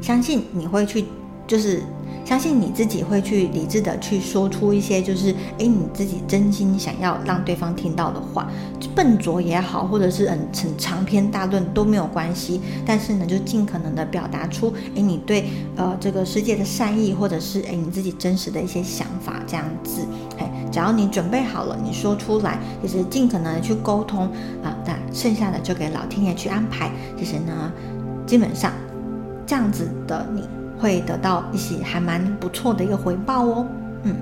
[0.00, 1.04] 相信你会去，
[1.46, 1.82] 就是。
[2.24, 8.48] 相信你自己会去理智的去说出一些，就是诶你自己真心想要让对方听到的话，
[8.94, 12.60] 笨拙也好，或者是很很长篇大论都没有关系。
[12.86, 20.02] 但是呢，就尽可能的表达出诶你对呃这个世界的善意，或者是诶你自己真实的一些想法这样子。
[20.38, 24.26] 嘿，只要你准备好了，你说出来，就是尽可能的去沟通
[24.62, 26.90] 啊，那剩下的就给老天爷去安排。
[27.18, 27.72] 其实呢，
[28.26, 28.72] 基本上
[29.44, 30.61] 这样子的你。
[30.82, 33.66] 会得到一些还蛮不错的一个回报哦。
[34.02, 34.16] 嗯，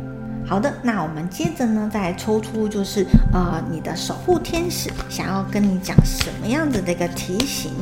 [0.46, 7.73] 好的，那我们接着呢，再抽出就是呃你的守护天使想要跟你讲什么样子的一个提醒。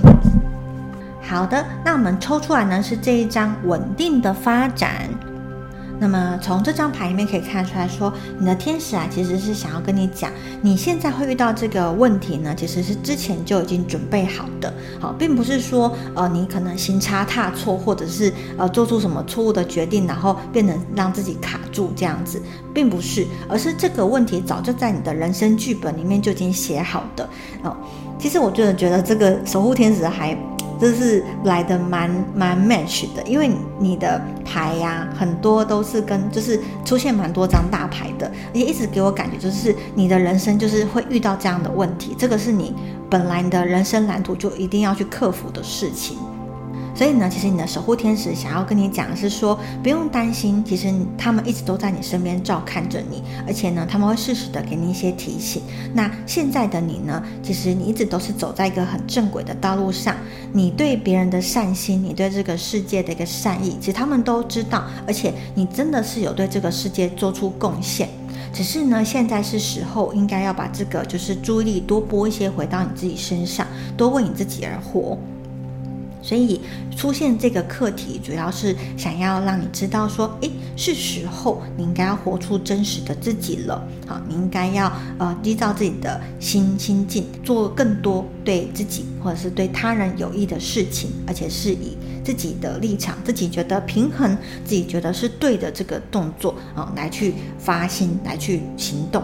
[1.21, 5.11] 好的，那我们抽出来呢是这一张稳定的发展。
[6.01, 10.31] 那么从这张牌里面可以看出来说，你的天使啊，其实是想要跟你讲，
[10.63, 22.41] 你现在会遇到这个问题呢，其实是之前就已经准备好的，好，并不是说呃你可能行差踏错，或者是呃做出什么错误的决定，然后变成让自己卡住这样子，
[22.73, 27.29] 并不是，而是这个问题早就在你的人生剧本里面就已经写好的
[27.65, 27.77] 哦。
[28.19, 30.39] 其实我真的觉得这个守护天使还。
[30.81, 42.75] 这是来的蛮蛮 match 的，因为你的牌呀，很多都是跟就是出现蛮多张大牌的，而且一直给我感觉就是你的人生就是会遇到这样的问题，这个是你
[43.11, 46.17] 本来你的人生蓝图就一定要去克服的事情。
[46.99, 55.63] 所以呢，其实你的守护天使想要跟你讲的是说，不用担心，其实他们一直都在你身边照看着你，而且呢，他们会适时的给你一些提醒。
[55.95, 60.17] 那现在的你呢，其实你一直都是走在一个很正轨的道路上，
[60.53, 68.09] 你对别人的善心，你对这个世界的一个善意，其实他们都知道，而且你真的是有对这个世界做出贡献。
[68.53, 73.65] 只是呢，现在是时候应该要把这个就是注意力多拨一些回到你自己身上，
[73.97, 75.17] 多为你自己而活。
[76.21, 76.61] 所以
[76.97, 83.83] 出现这个课题，主要是想要让你知道说，诶，是时候你应该要活出真实的自己了。
[84.07, 99.23] 好，你应该要呃依照自己的心心境，做更多对自己或者是对他人有益的事情，而且是以自己的立场、自己觉得平衡、自己觉得是对的这个动作啊，来去发心，来去行动。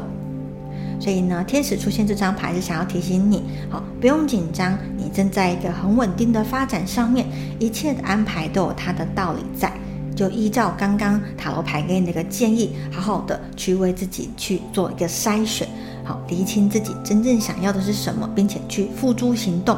[1.00, 7.26] 所以呢，天使出现这张牌是想要提醒你，好，不用紧张，你正在一个很稳定的发展上面，
[7.58, 9.72] 一切的安排都有它的道理在，
[10.16, 15.68] 就依照刚刚塔罗牌给你的一个建议，好好的去为自己去做一个筛选，
[16.04, 19.76] 好，厘清自己真正想要的是什么，并且去付诸行动。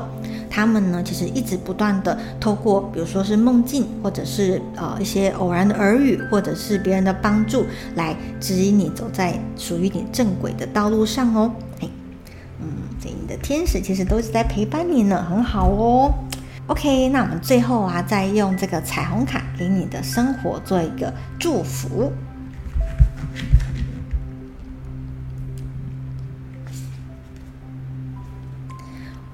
[0.57, 11.53] 他们呢，其实一直不断的透过，比如说是梦境，或者是呃一些偶然的耳语，或者是别人的帮助，来指引你走在属于你正轨的道路上哦。
[11.79, 11.91] 嘿，
[12.63, 16.15] 嗯，所以你的天使其实都是在陪伴你呢，很好哦。
[16.69, 22.11] OK，那我们最后啊，再用这个彩虹卡给你的生活做一个祝福。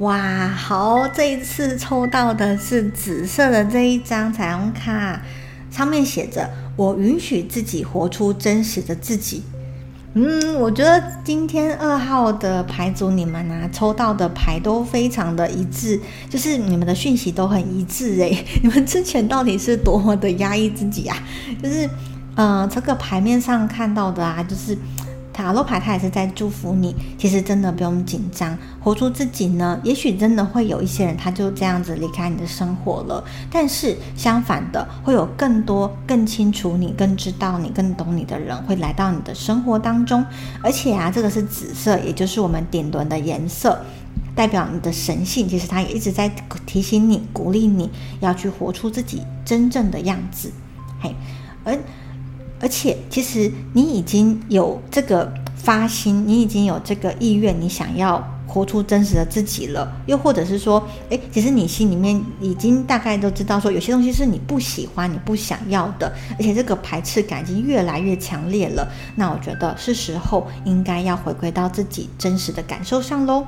[0.02, 1.06] 哇，好！
[1.06, 5.22] 这一次抽到的是紫色的这一张彩虹卡，
[5.70, 9.44] 上面写着“我允许自己活出真实的自己”。
[10.14, 21.16] 嗯，我觉得今天二号的牌组你们啊，抽到的牌都非常的一致，就是你们的讯息都很一致诶， 你们之前到底是多么的压抑自己啊？
[21.62, 21.88] 就是，
[22.34, 24.76] 呃，这个牌面上看到的啊，就是。
[25.32, 29.80] 塔罗牌它也是在祝福你，其实真的不用紧张，活出自己呢。
[29.82, 40.24] 也许真的会有一些人他就这样子离开你的生活了，但是相反的，会有更多更清楚你、更知道你、更懂你的人会来到你的生活当中。
[40.62, 43.82] 而且啊，这个是紫色，也就是我们顶轮的颜色，
[44.34, 45.48] 代表你的神性。
[45.48, 46.28] 其实它也一直在
[46.66, 47.90] 提醒你、鼓励你
[48.20, 50.52] 要去活出自己真正的样子。
[51.00, 51.14] 嘿，
[51.64, 51.78] 而。
[52.62, 58.26] 而且其实你已经有这个发心，你已经有这个意愿，你想要。
[58.44, 68.86] 活出真实的自己了，又或者是说，诶，其实你心里面已经大概都知道，说有些东西是你不喜欢、你不想要的，而且这个排斥感已经越来越强烈了。
[69.16, 73.46] 那我觉得是时候应该要回归到自己真实的感受上喽。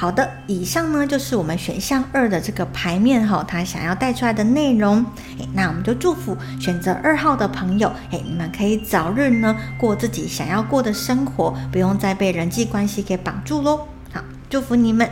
[0.00, 5.04] 好的，以上呢就是我们选项二的这个牌面哈，它想要带出来的内容。
[5.38, 13.78] 诶，那我们就祝福选择二号的朋友，诶，你们可以早日呢过自己想要过的生活，不用再被人际关系给绑住喽。
[14.12, 15.10] 好祝福你们。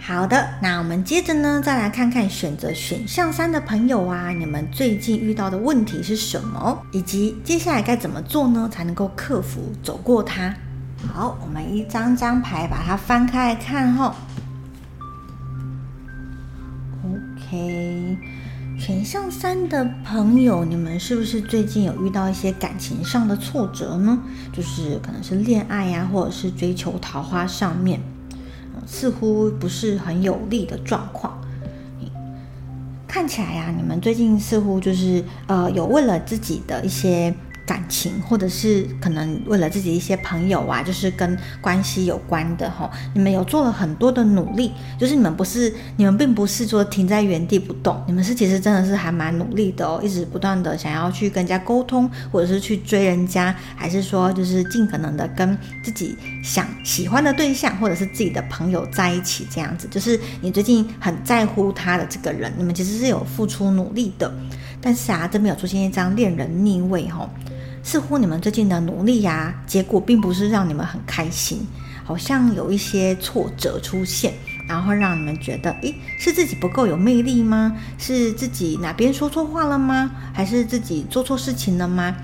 [0.00, 10.52] 好的，那我们接着呢，再来看看选择选项三的朋友啊，你们最近遇到的问题是什么，以及接下来该怎么做呢，才能够克服走过它？
[11.08, 14.14] 好，我们一张张牌把它翻开来看哈。
[17.04, 18.16] OK，
[18.78, 24.18] 选项三的朋友，你们是不是最近有遇到一些感情上的挫折呢？
[24.52, 28.00] 就是可能是恋爱呀，或者是追求桃花上面。
[28.86, 31.40] 似乎不是很有利的状况。
[33.06, 37.34] 看起来呀，你们最近似乎就是呃，有为了自己的一些。
[37.70, 64.34] 感情，或者是可能为了自己一些朋友啊，就是跟关系有关的哈，你们有做了很多的努力，就是你们不是，你们并不是说停在原地不动，你们是其实真的是还蛮努力的哦，一直不断的想要去跟人家沟通，或者是去追人家，还是说就是尽可能的跟自己想喜欢的对象，或者是自己的朋友在一起这样子，就是你最近很在乎他的这个人，你们其实是有付出努力的，
[64.80, 67.30] 但是啊，这边有出现一张恋人逆位哈。
[67.82, 71.66] 似乎你们最近的努力呀，结果并不是让你们很开心，
[72.04, 74.34] 好像有一些挫折出现，
[74.68, 77.76] 然后让你们觉得，诶，是自己不够有魅力吗？
[77.98, 80.10] 是自己哪边说错话了吗？
[80.32, 82.14] 还是自己做错事情了吗？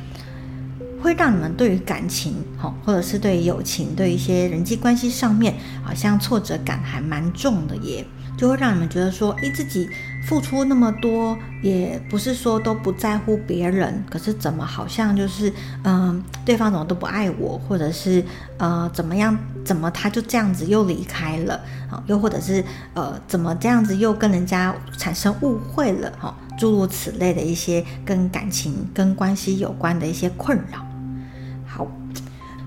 [1.02, 8.04] 会让你们对于感情，好，或者是对友情，对一些人际关系上面，好像挫折感还蛮重的耶。
[8.36, 9.88] 就会让你们觉得说，诶，自己
[10.26, 15.52] 付出那么多，也不是说都不在乎别人，可是怎么好像就是，
[15.84, 18.24] 嗯，对方怎么都不爱我，或者是
[18.58, 22.62] 呃怎么样，怎么他就这样子又离开了，好，又或者是
[22.94, 30.84] 呃怎么这样子又跟人家产生误会了，哈，诸如此类的一些跟感情、跟关系有关的一些困扰。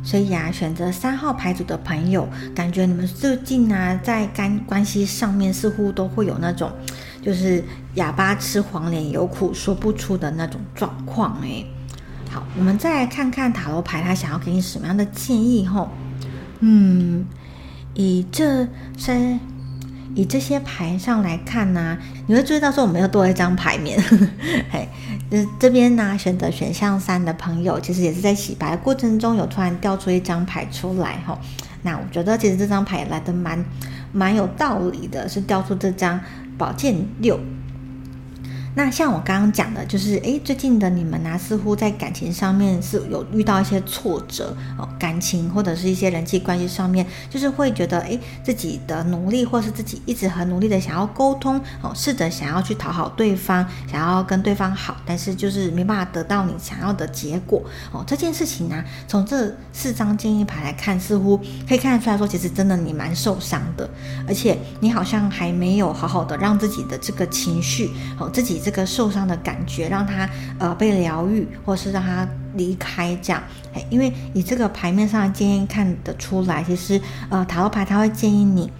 [0.09, 6.71] 所以啊，选择三号牌组的朋友，感觉你们最近啊，在干关系上面似乎都会有那种，
[7.21, 11.63] 就是哑巴吃黄连，有苦说不出的那种状况诶。
[12.31, 15.67] 好，我们再来看看塔罗牌，他想要给你什么样的建议？
[15.67, 15.91] 吼，
[16.61, 17.27] 嗯，
[17.93, 19.39] 以这三。
[20.15, 21.97] 以这些牌上来看呢，
[22.27, 24.01] 你会注意到说我们又多了一张牌面。
[24.71, 24.87] 嘿，
[25.29, 31.39] 这这边呢选择选项三的朋友，其实也是在洗牌过程中有突然掉出一张牌出来哈。
[31.83, 33.63] 那我觉得其实这张牌来的蛮
[34.11, 36.19] 蛮有道理的，是掉出这张
[36.57, 37.39] 宝剑六。
[38.75, 58.03] 那像我刚刚讲的，就是诶，最近的你们呢，似乎在感情上面是有遇到一些挫折哦，感情或者是一些人际关系上面，就是会觉得诶，自己的努力或是自己一直很努力的想要沟通哦，试着想要去讨好对方，想要跟对方好，但是就是没办法得到你想要的结果哦。
[58.05, 61.35] 这件事情呢，从这四张建议牌来看，似乎
[61.67, 63.89] 可以看得出来说，其实真的你蛮受伤的，
[64.27, 67.89] 而且你好像还没有好好的让自己的这个情绪
[68.19, 68.58] 哦，自己。
[68.59, 70.29] 这个受伤的感觉，让他
[70.59, 73.41] 呃被疗愈，或是让他离开这样。
[73.73, 76.99] 哎，因为你这个牌面上的建议看得出来，其实
[77.29, 78.71] 呃塔罗牌他会建议你，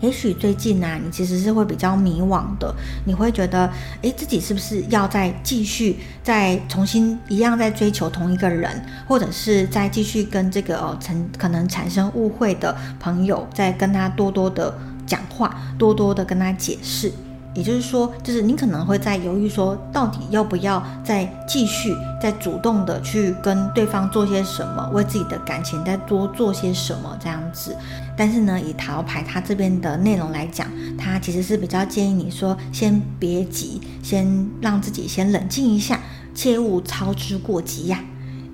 [0.00, 2.74] 也许最近啊，你其实是会比较迷惘的，
[3.04, 3.70] 你会觉得，
[4.02, 14.74] 哎，自己是不是要再继续再重新一样在追求同一个人，或者是再继续跟这个哦曾可能产生误会的朋友，再跟他多多的
[15.06, 17.12] 讲话，多多的跟他解释。
[17.54, 27.76] 也就是说，就是你可能会在犹豫，说到底要不要再继续、再主动的去跟对方做些什么，为自己的感情再多做些什么这样子。
[28.16, 36.00] 但是呢，以塔罗牌它这边的内容来讲，它其实是比较建议你说，先别急，先让自己先冷静一下，
[36.34, 38.04] 切勿操之过急呀。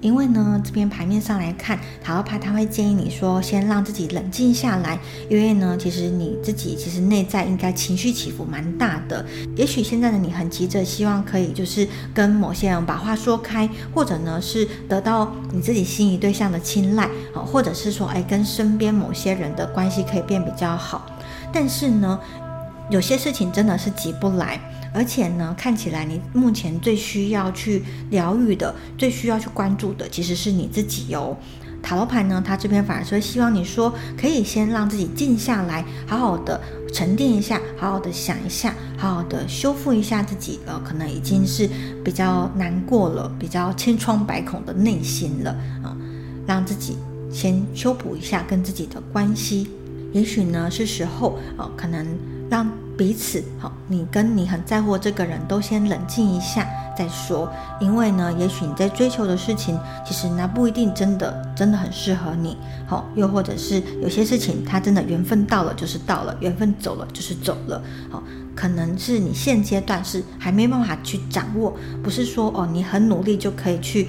[0.00, 4.98] 因为呢，这边牌面上来看，塔罗牌他会建议你说，先让自己冷静下来。
[5.28, 9.24] 因为呢，其实你自己其实内在应该情绪起伏蛮大的。
[9.56, 21.06] 也许现在的你很急着，希望可以就是跟某些人把话说开，或者呢是得到你自己心仪对象的青睐，啊，或者是说，哎，跟身边某些人的关系可以变比较好。
[21.52, 22.18] 但是呢，
[22.90, 24.60] 有些事情真的是急不来。
[24.96, 31.36] 而且呢，看起来你目前最需要去疗愈的、最需要去关注的，其实是你自己哟。
[31.82, 36.58] 塔罗牌呢，它这边反而是希望你说，可以先让自己静下来，好好的
[36.94, 41.68] 沉淀一下，好好的想一下，好好的修复一下自己，呃，可能已经是
[42.02, 45.50] 比较难过了，比较千疮百孔的内心了
[45.84, 45.94] 啊，
[46.46, 46.96] 让自己
[47.30, 49.68] 先修补一下跟自己的关系，
[50.12, 52.04] 也许呢是时候，呃，可能
[52.50, 52.70] 让。
[52.96, 56.66] 彼此好，你跟你很在乎这个人都先冷静一下
[56.96, 57.46] 再说，
[57.78, 68.22] 因为呢，也许你在追求的事情，其实那不一定真的真的很适合你，好，又或者是有些事情它真的缘分到了就是到了，缘分走了就是走了，好，
[68.54, 74.08] 可能是你现阶段是还没办法去掌握，不是说哦你很努力就可以去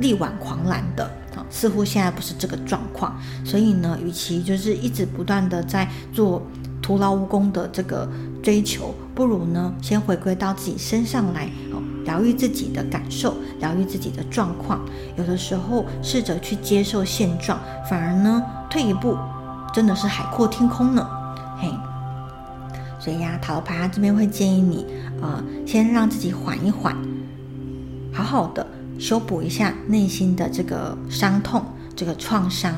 [0.00, 3.14] 力挽狂澜的，好，似乎现在不是这个状况，
[3.44, 6.40] 所以呢，与其就是一直不断的在做。
[6.86, 8.08] 徒劳无功的这个
[8.40, 14.78] 追求，不如呢，先回归到自己身上来，哦，疗愈自己的感受，疗愈自己的状况。
[15.16, 17.58] 有的时候，试着去接受现状，
[17.90, 19.18] 反而呢，退一步，
[19.74, 21.04] 真的是海阔天空呢。
[21.60, 21.68] 嘿，
[23.00, 24.86] 所以呀，塔罗牌这边会建议你，
[25.20, 26.96] 呃，先让自己缓一缓，
[28.12, 28.64] 好好的
[28.96, 31.64] 修补一下内心的这个伤痛、
[31.96, 32.72] 这个创伤，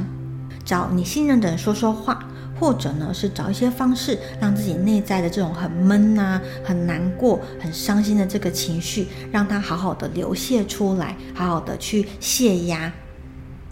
[0.64, 2.18] 找你信任的人说说话。
[2.59, 12.92] 或者呢，是找一些方式，让自己内在的这种很闷呐、很难过、很伤心的这个情绪，让它好好的流泻出来，好好的去泄压。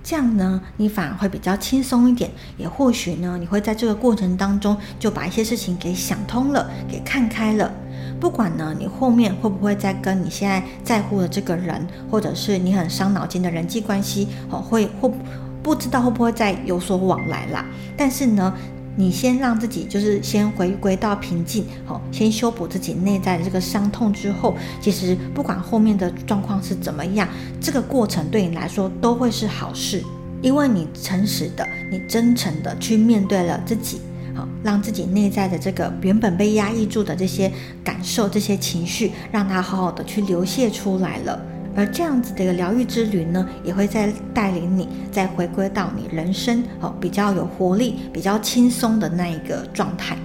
[0.05, 2.30] 这样呢，你反而会比较轻松一点。
[2.57, 7.72] 也或许呢，你会在这个过程当中就把一些事情给想通了，给看开了。
[8.20, 15.12] 不管呢，你后面会不会再跟你现在在乎的这个人，或者是你很伤脑筋的人际关系，哦，会或
[15.61, 17.66] 不知道会不会再有所往来啦。
[17.97, 18.55] 但是呢。
[18.99, 27.28] 你先让自己就是先回归到平静，好，先修补自己内在的这个伤痛之后，其实不管后面的状况是怎么样，
[27.61, 30.03] 这个过程对你来说都会是好事，
[30.40, 34.01] 因为你诚实的、你真诚的去面对了自己，
[34.34, 37.53] 好，让自己内在的这个原本被压抑住的这些
[37.84, 41.38] 感受、这些情绪，让它好好的去流泻出来了。
[41.77, 50.16] 而这样子的一个疗愈之旅呢，也会再带领你再回归到你人生哦比较有活力、比较轻松的那一个状态，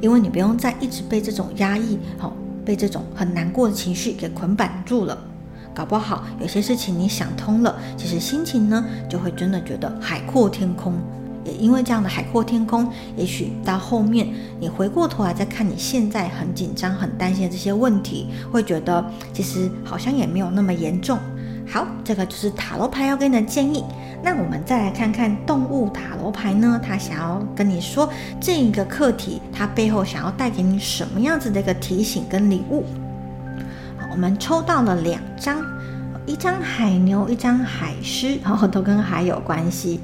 [0.00, 2.32] 因为你不用再一直被这种压抑、哦
[2.64, 5.16] 被这种很难过的情绪给捆绑住了。
[5.74, 10.92] 搞不好有些事情你想通了，其实心情呢就会真的觉得海阔天空。
[11.48, 12.86] 也因为这样的海阔天空，
[13.16, 14.28] 也许到后面
[14.60, 21.18] 你回过头来再看你现在很紧张、很担心的这些问题，会觉得其实好像也没有那么严重。
[21.66, 23.84] 好，这个就是塔罗牌要给你的建议。
[24.22, 28.08] 那我们再来看看动物塔罗牌呢，它想要跟你说
[28.40, 32.84] 这一个课题，它背后想要带给你什么样子的一个提醒跟礼物？
[33.98, 35.62] 好，我们抽到了两张，
[36.26, 40.00] 一张海牛，一张海狮，然 后都跟海有关系。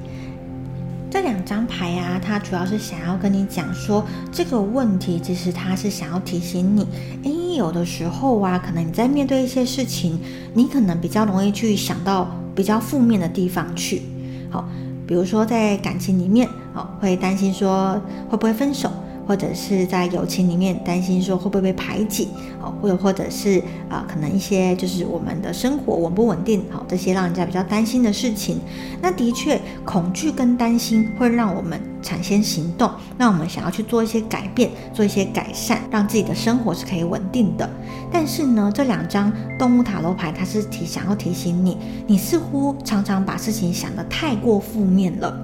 [1.14, 6.84] 这两张牌啊，它主要是想要跟你讲说这个问题，其实它是想要提醒你，
[7.22, 10.18] 诶，有的时候啊，可能你在面对一些事情，
[10.54, 14.02] 你可能比较容易去想到比较负面的地方去。
[14.50, 14.68] 好，
[15.06, 17.92] 比如说在感情里面，好，会担心说
[18.28, 18.90] 会不会分手。
[19.26, 22.28] 或者是在友情里面担心说会不会被排挤，
[22.60, 28.60] 哦，或者或者是啊，可能一些就是我们的生活稳不稳定，好，这些让人家比较担心的事情，
[29.00, 37.68] 那的确恐惧跟担心会让我们产生行动，让我们想要去做一些改变，做一些改善，让自己的生活是可以稳定的。
[38.12, 45.36] 但是呢，这两张动物塔罗牌，它是提想要提醒你，你似乎常常把事情想得太过负面了。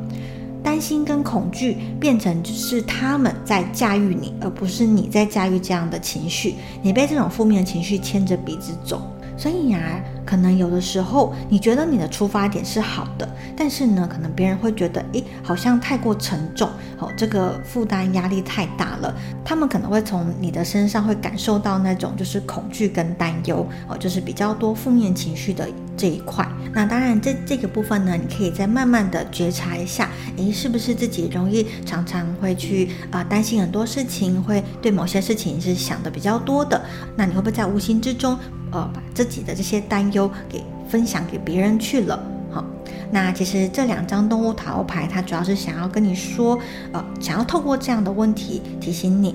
[0.63, 6.55] 担心跟恐惧变成是他们在驾驭你，而不是你在驾驭这样的情绪。
[6.83, 9.03] 你被这种负面的情绪牵着鼻子走，
[9.41, 9.81] 所以呀。
[10.23, 16.71] 可能有的时候你觉得你的出发点是好的，但是呢，可能别人会觉得，诶，好像太过沉重，
[17.01, 19.13] 哦，这个负担压力太大了。
[19.45, 26.47] 他们可能会从你的身上会感受到那种就是恐惧跟担忧，哦，就是比较多负面情绪的这一块。
[26.73, 36.81] 那当然，这这个部分呢，你可以再慢慢的觉察一下，诶，是不是自己容易常常会去啊担心很多事情，会对某些事情是想的比较多的。
[37.17, 38.39] 那你会不会在无形之中？
[38.73, 42.23] 呃，把自己的这些担忧给分享给别人去了。
[42.51, 42.65] 好，
[43.11, 46.59] 那其实这两张动物塔罗牌，它主要是想要跟你说，
[46.93, 49.35] 呃，想要透过这样的问题提醒你。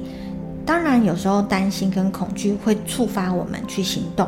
[0.65, 4.27] 当然，有时候担心跟恐惧会触发我们去行动，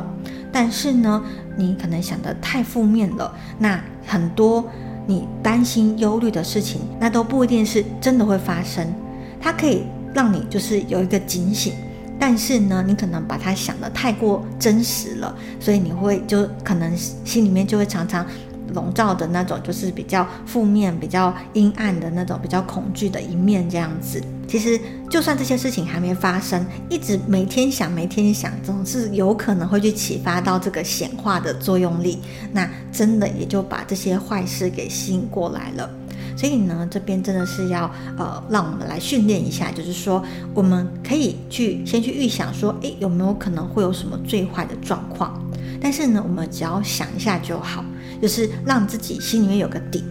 [0.52, 1.22] 但是呢，
[1.56, 3.34] 你可能想的太负面了。
[3.58, 4.64] 那很多
[5.06, 8.86] 你担心、忧虑的事情，那都不一定是真的会发生。
[9.40, 9.82] 它可以
[10.14, 11.72] 让你就是有一个警醒。
[12.18, 18.26] 但是呢，你可能把它想的太过真实了，所以你会就可能心里面就会常常
[18.74, 24.22] 笼罩的那种，就是比较负面、比较阴暗的那种、比较恐惧的一面这样子。
[24.46, 32.18] 其实，就算这些事情还没发生，一直每天想、每天想，总是有可能会去启发到这个显化的作用力，
[32.52, 35.90] 那真的也就把这些坏事给吸引过来了。
[36.38, 40.22] 所以呢，这边真的是要呃，让我们来训练一下，就是说，
[40.54, 45.42] 我们可以去先去预想说，诶，有没有可能会有什么最坏的状况？
[45.80, 47.84] 但是呢，我们只要想一下就好，
[48.22, 50.04] 就是让自己心里面有个底。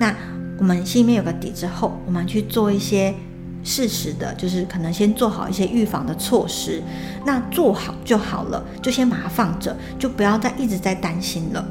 [0.00, 0.16] 那
[0.58, 3.14] 我们心里面有个底之后，我们去做一些
[3.62, 6.82] 适时的，就是可能先做好一些预防的措施。
[7.26, 11.62] 那做好就好了，就先把它放着，就不要再一直在担心了。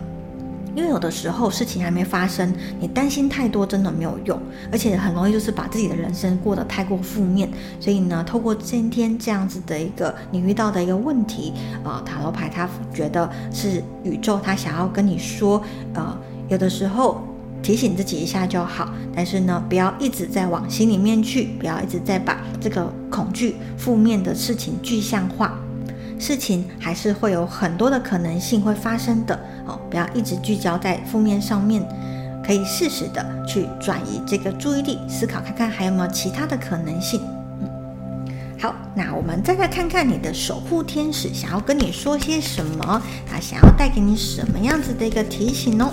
[0.75, 4.39] 因为有的时候事情还没发生，你担心太多真的没有用，
[4.71, 7.49] 而且很容易就是把自己的人生过得太过负面。
[7.79, 11.53] 所以呢，透过今天这样子的一个你遇到的一个问题，
[11.83, 15.61] 啊，塔罗牌他觉得是宇宙他想要跟你说，
[15.93, 16.17] 呃，
[16.49, 17.21] 有的时候
[17.61, 25.57] 提醒自己一下就好，但是呢，不要一直在往心里面去，不要一直在把这个恐惧、负面的事情具象化。
[26.23, 31.85] 事情还是会有很多的可能性会发生的哦，不要一直聚焦在负面上面，
[32.45, 37.19] 可以适时的去转移这个注意力，思考看看还有没有其他的可能性。
[37.59, 37.67] 嗯，
[38.57, 45.91] 好，那我们再来看看你的守护天使想要跟你说些什么，他想要带给你什么样子的一个提醒哦。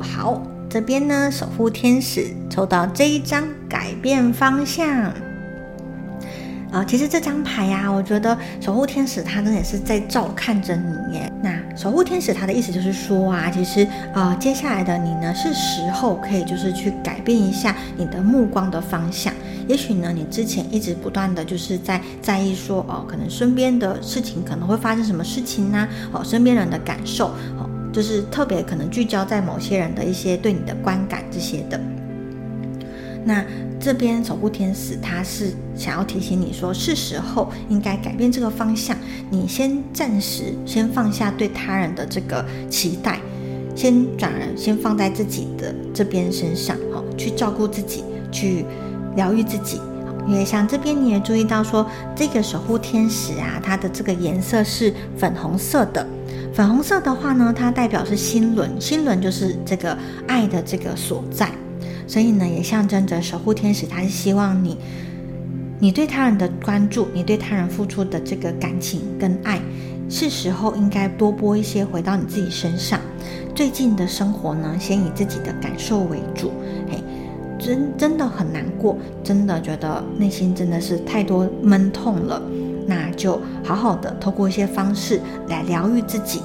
[0.00, 5.12] 好这边呢，守护天使抽到这一张改变方向
[6.72, 11.32] 啊，其实这张牌呀，我觉得守护天使他真的也是在照看着你耶。
[11.42, 19.32] 那守护天使他的意思就是说啊，其实呃，接下来的你呢，是时候可以就是去改变一下你的目光的方向。
[19.68, 25.88] 也许呢，你之前一直不断的就是在在意说哦，可能身边的事情可能会发生什么事情呢？
[26.12, 27.28] 哦，身边人的感受
[27.58, 27.65] 哦。
[27.96, 31.80] 就是特别可能聚焦在某些人的一些对你的观感这些的，
[33.24, 33.42] 那
[33.80, 38.94] 这边守护天使他是想要提醒你说，是时候应该改变这个方向，
[39.30, 43.18] 你先暂时先放下对他人的这个期待，
[43.74, 48.66] 先转而先放在自己的这边身上，哦，去照顾自己，去
[49.16, 49.80] 疗愈自己。
[50.28, 56.06] 因为像这边你也注意到说，这个守护天使啊，它的这个颜色是粉红色的。
[56.56, 59.94] 粉红色的话呢，它代表是心轮，心轮就是这个
[60.26, 61.50] 爱的这个所在，
[62.06, 64.78] 所以呢，也象征着守护天使，他是希望你，
[65.78, 69.60] 你对他人的关注，你对他人付出的这个感情跟爱，
[70.08, 72.98] 是时候应该多拨一些回到你自己身上。
[73.54, 76.50] 最近的生活呢，先以自己的感受为主，
[76.90, 77.02] 嘿，
[77.58, 82.40] 真真的很难过，真的觉得内心真的是太多闷痛了。
[82.86, 86.40] 那就好好的透过一些方式来疗愈自己，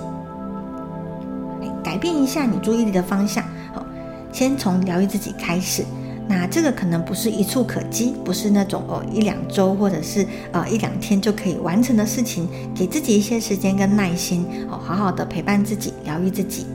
[1.83, 3.43] 改变一下你注意力的方向。
[3.73, 3.85] 好，
[4.31, 5.83] 先从疗愈自己开始。
[6.27, 12.47] 那这个可能不是一触可及，不是那种哦一两周或者是呃一两天就可以完成的事情。
[12.73, 16.65] 给自己一些时间跟耐心，哦，好好的陪伴自己，疗愈自己。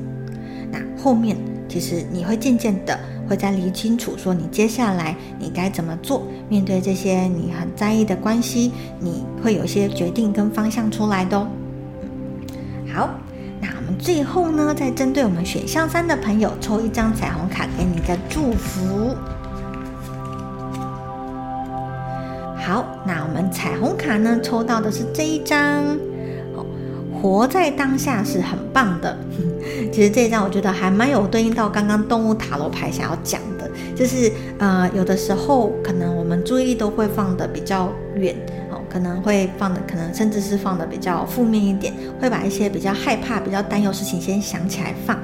[0.71, 1.37] 那后面
[1.79, 2.99] 其实你会渐渐的。
[3.29, 6.23] 会再理清楚，说你接下来你该怎么做？
[6.49, 11.47] 面对这些你很在意的关系，你会有些决定跟方向出来的哦。
[12.95, 13.11] 好，
[13.61, 19.15] 那我们最后呢，再针对我们选项三的朋友抽一张彩虹卡，给你一个祝福。
[22.57, 25.85] 好，那我们彩虹卡呢，抽到的是这一张。
[27.27, 29.19] 活在当下是很棒的。
[29.93, 38.35] 其实这一张我觉得还蛮有对应到刚刚动物塔罗牌想要讲的，就是呃，有的时候可能我们注意力都会放的比较远
[38.71, 45.19] 哦，可能会放的，可能甚至是放的比较负面一点，会把一些比较害怕、比较担忧事情先想起来放。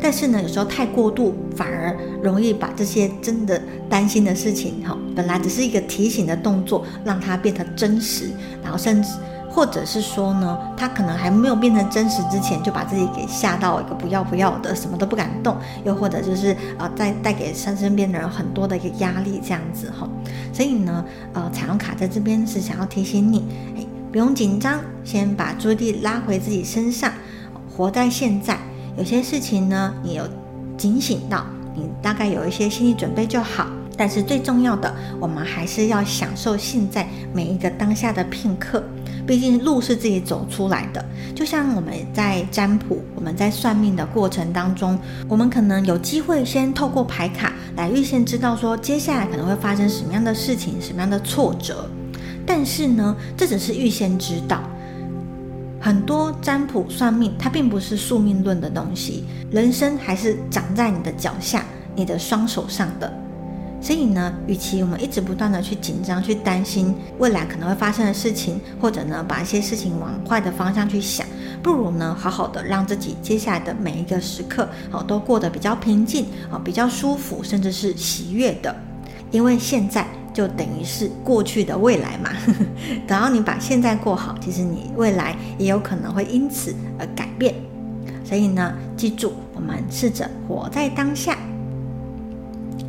[0.00, 8.28] 但是呢，有时候太过度，反而容易把这些真的担心的事情，哈，本来只是一个提醒的动作，让它变得真实，
[8.62, 9.10] 然后甚至。
[9.54, 20.08] 或者是说呢，他可能还没有变成真实之前，就把自己给吓到一个不要不要的，什么都不敢动，又或者就是呃，带带给身身边的人很多的一个压力，这样子哈。
[20.52, 23.44] 所以呢，呃，彩虹卡在这边是想要提醒你，
[23.76, 27.12] 哎，不用紧张，先把注意力拉回自己身上，
[27.76, 28.58] 活在现在。
[28.96, 30.24] 有些事情呢，你有
[30.76, 31.46] 警醒到，
[31.76, 33.66] 你大概有一些心理准备就好。
[33.96, 38.82] 但是最重要的，我们还是要享受现在每一个当下的片刻。
[39.26, 41.02] 毕竟路是自己走出来的。
[41.34, 51.88] 就像我们在占卜、我们在算命的过程当中，我们可能有机会先透过牌卡来预先知道说接下来可能会发生什么样的事情、什么样的挫折。
[52.44, 54.62] 但是呢，这只是预先知道。
[55.80, 61.64] 很多占卜算命，它并不是宿命论的东西，人生还是长在你的脚下、
[61.94, 63.10] 你的双手上的。
[63.84, 71.26] 所以呢，与其我们一直不断的去紧张、去担心未来可能会发生的事情，或者呢把一些事情往坏的方向去想，
[71.62, 78.74] 不如呢好好的让自己接下来的每一个时刻哦都过得比较平静啊，比较舒服，甚至是喜悦的。
[79.30, 82.30] 因为现在就等于是过去的未来嘛。
[83.06, 87.54] 等到你把现在过好，其实你未来也有可能会因此而改变。
[88.24, 91.36] 所以呢，记住，我们试着活在当下。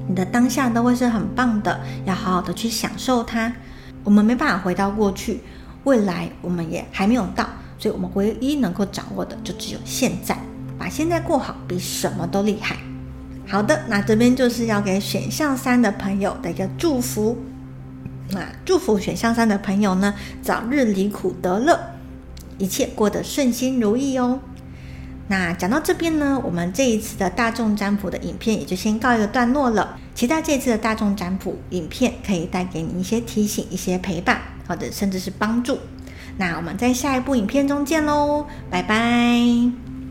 [0.07, 3.51] 你的当下都会是很棒的，要好好的去享受它。
[4.03, 5.41] 我们没办法回到过去，
[5.83, 7.47] 未来我们也还没有到，
[7.79, 10.37] 所以我们唯一能够掌握的就只有现在，
[10.77, 12.77] 把现在过好，比什么都厉害。
[13.47, 17.37] 好的，那这边就是要给选项三的朋友的一个祝福。
[18.29, 21.79] 那祝福选项三的朋友呢，早日离苦得乐，
[22.57, 24.39] 一切过得顺心如意哦。
[25.27, 29.97] 那讲到这边呢，我们这一次的大众占卜的影片也就先告一个段落了。
[30.13, 35.77] 期待这次的大众占卜影片可以带给你一些提醒、一些陪伴，或者甚至是帮助。
[36.37, 39.84] 那我们在下一部影片中见喽，拜拜。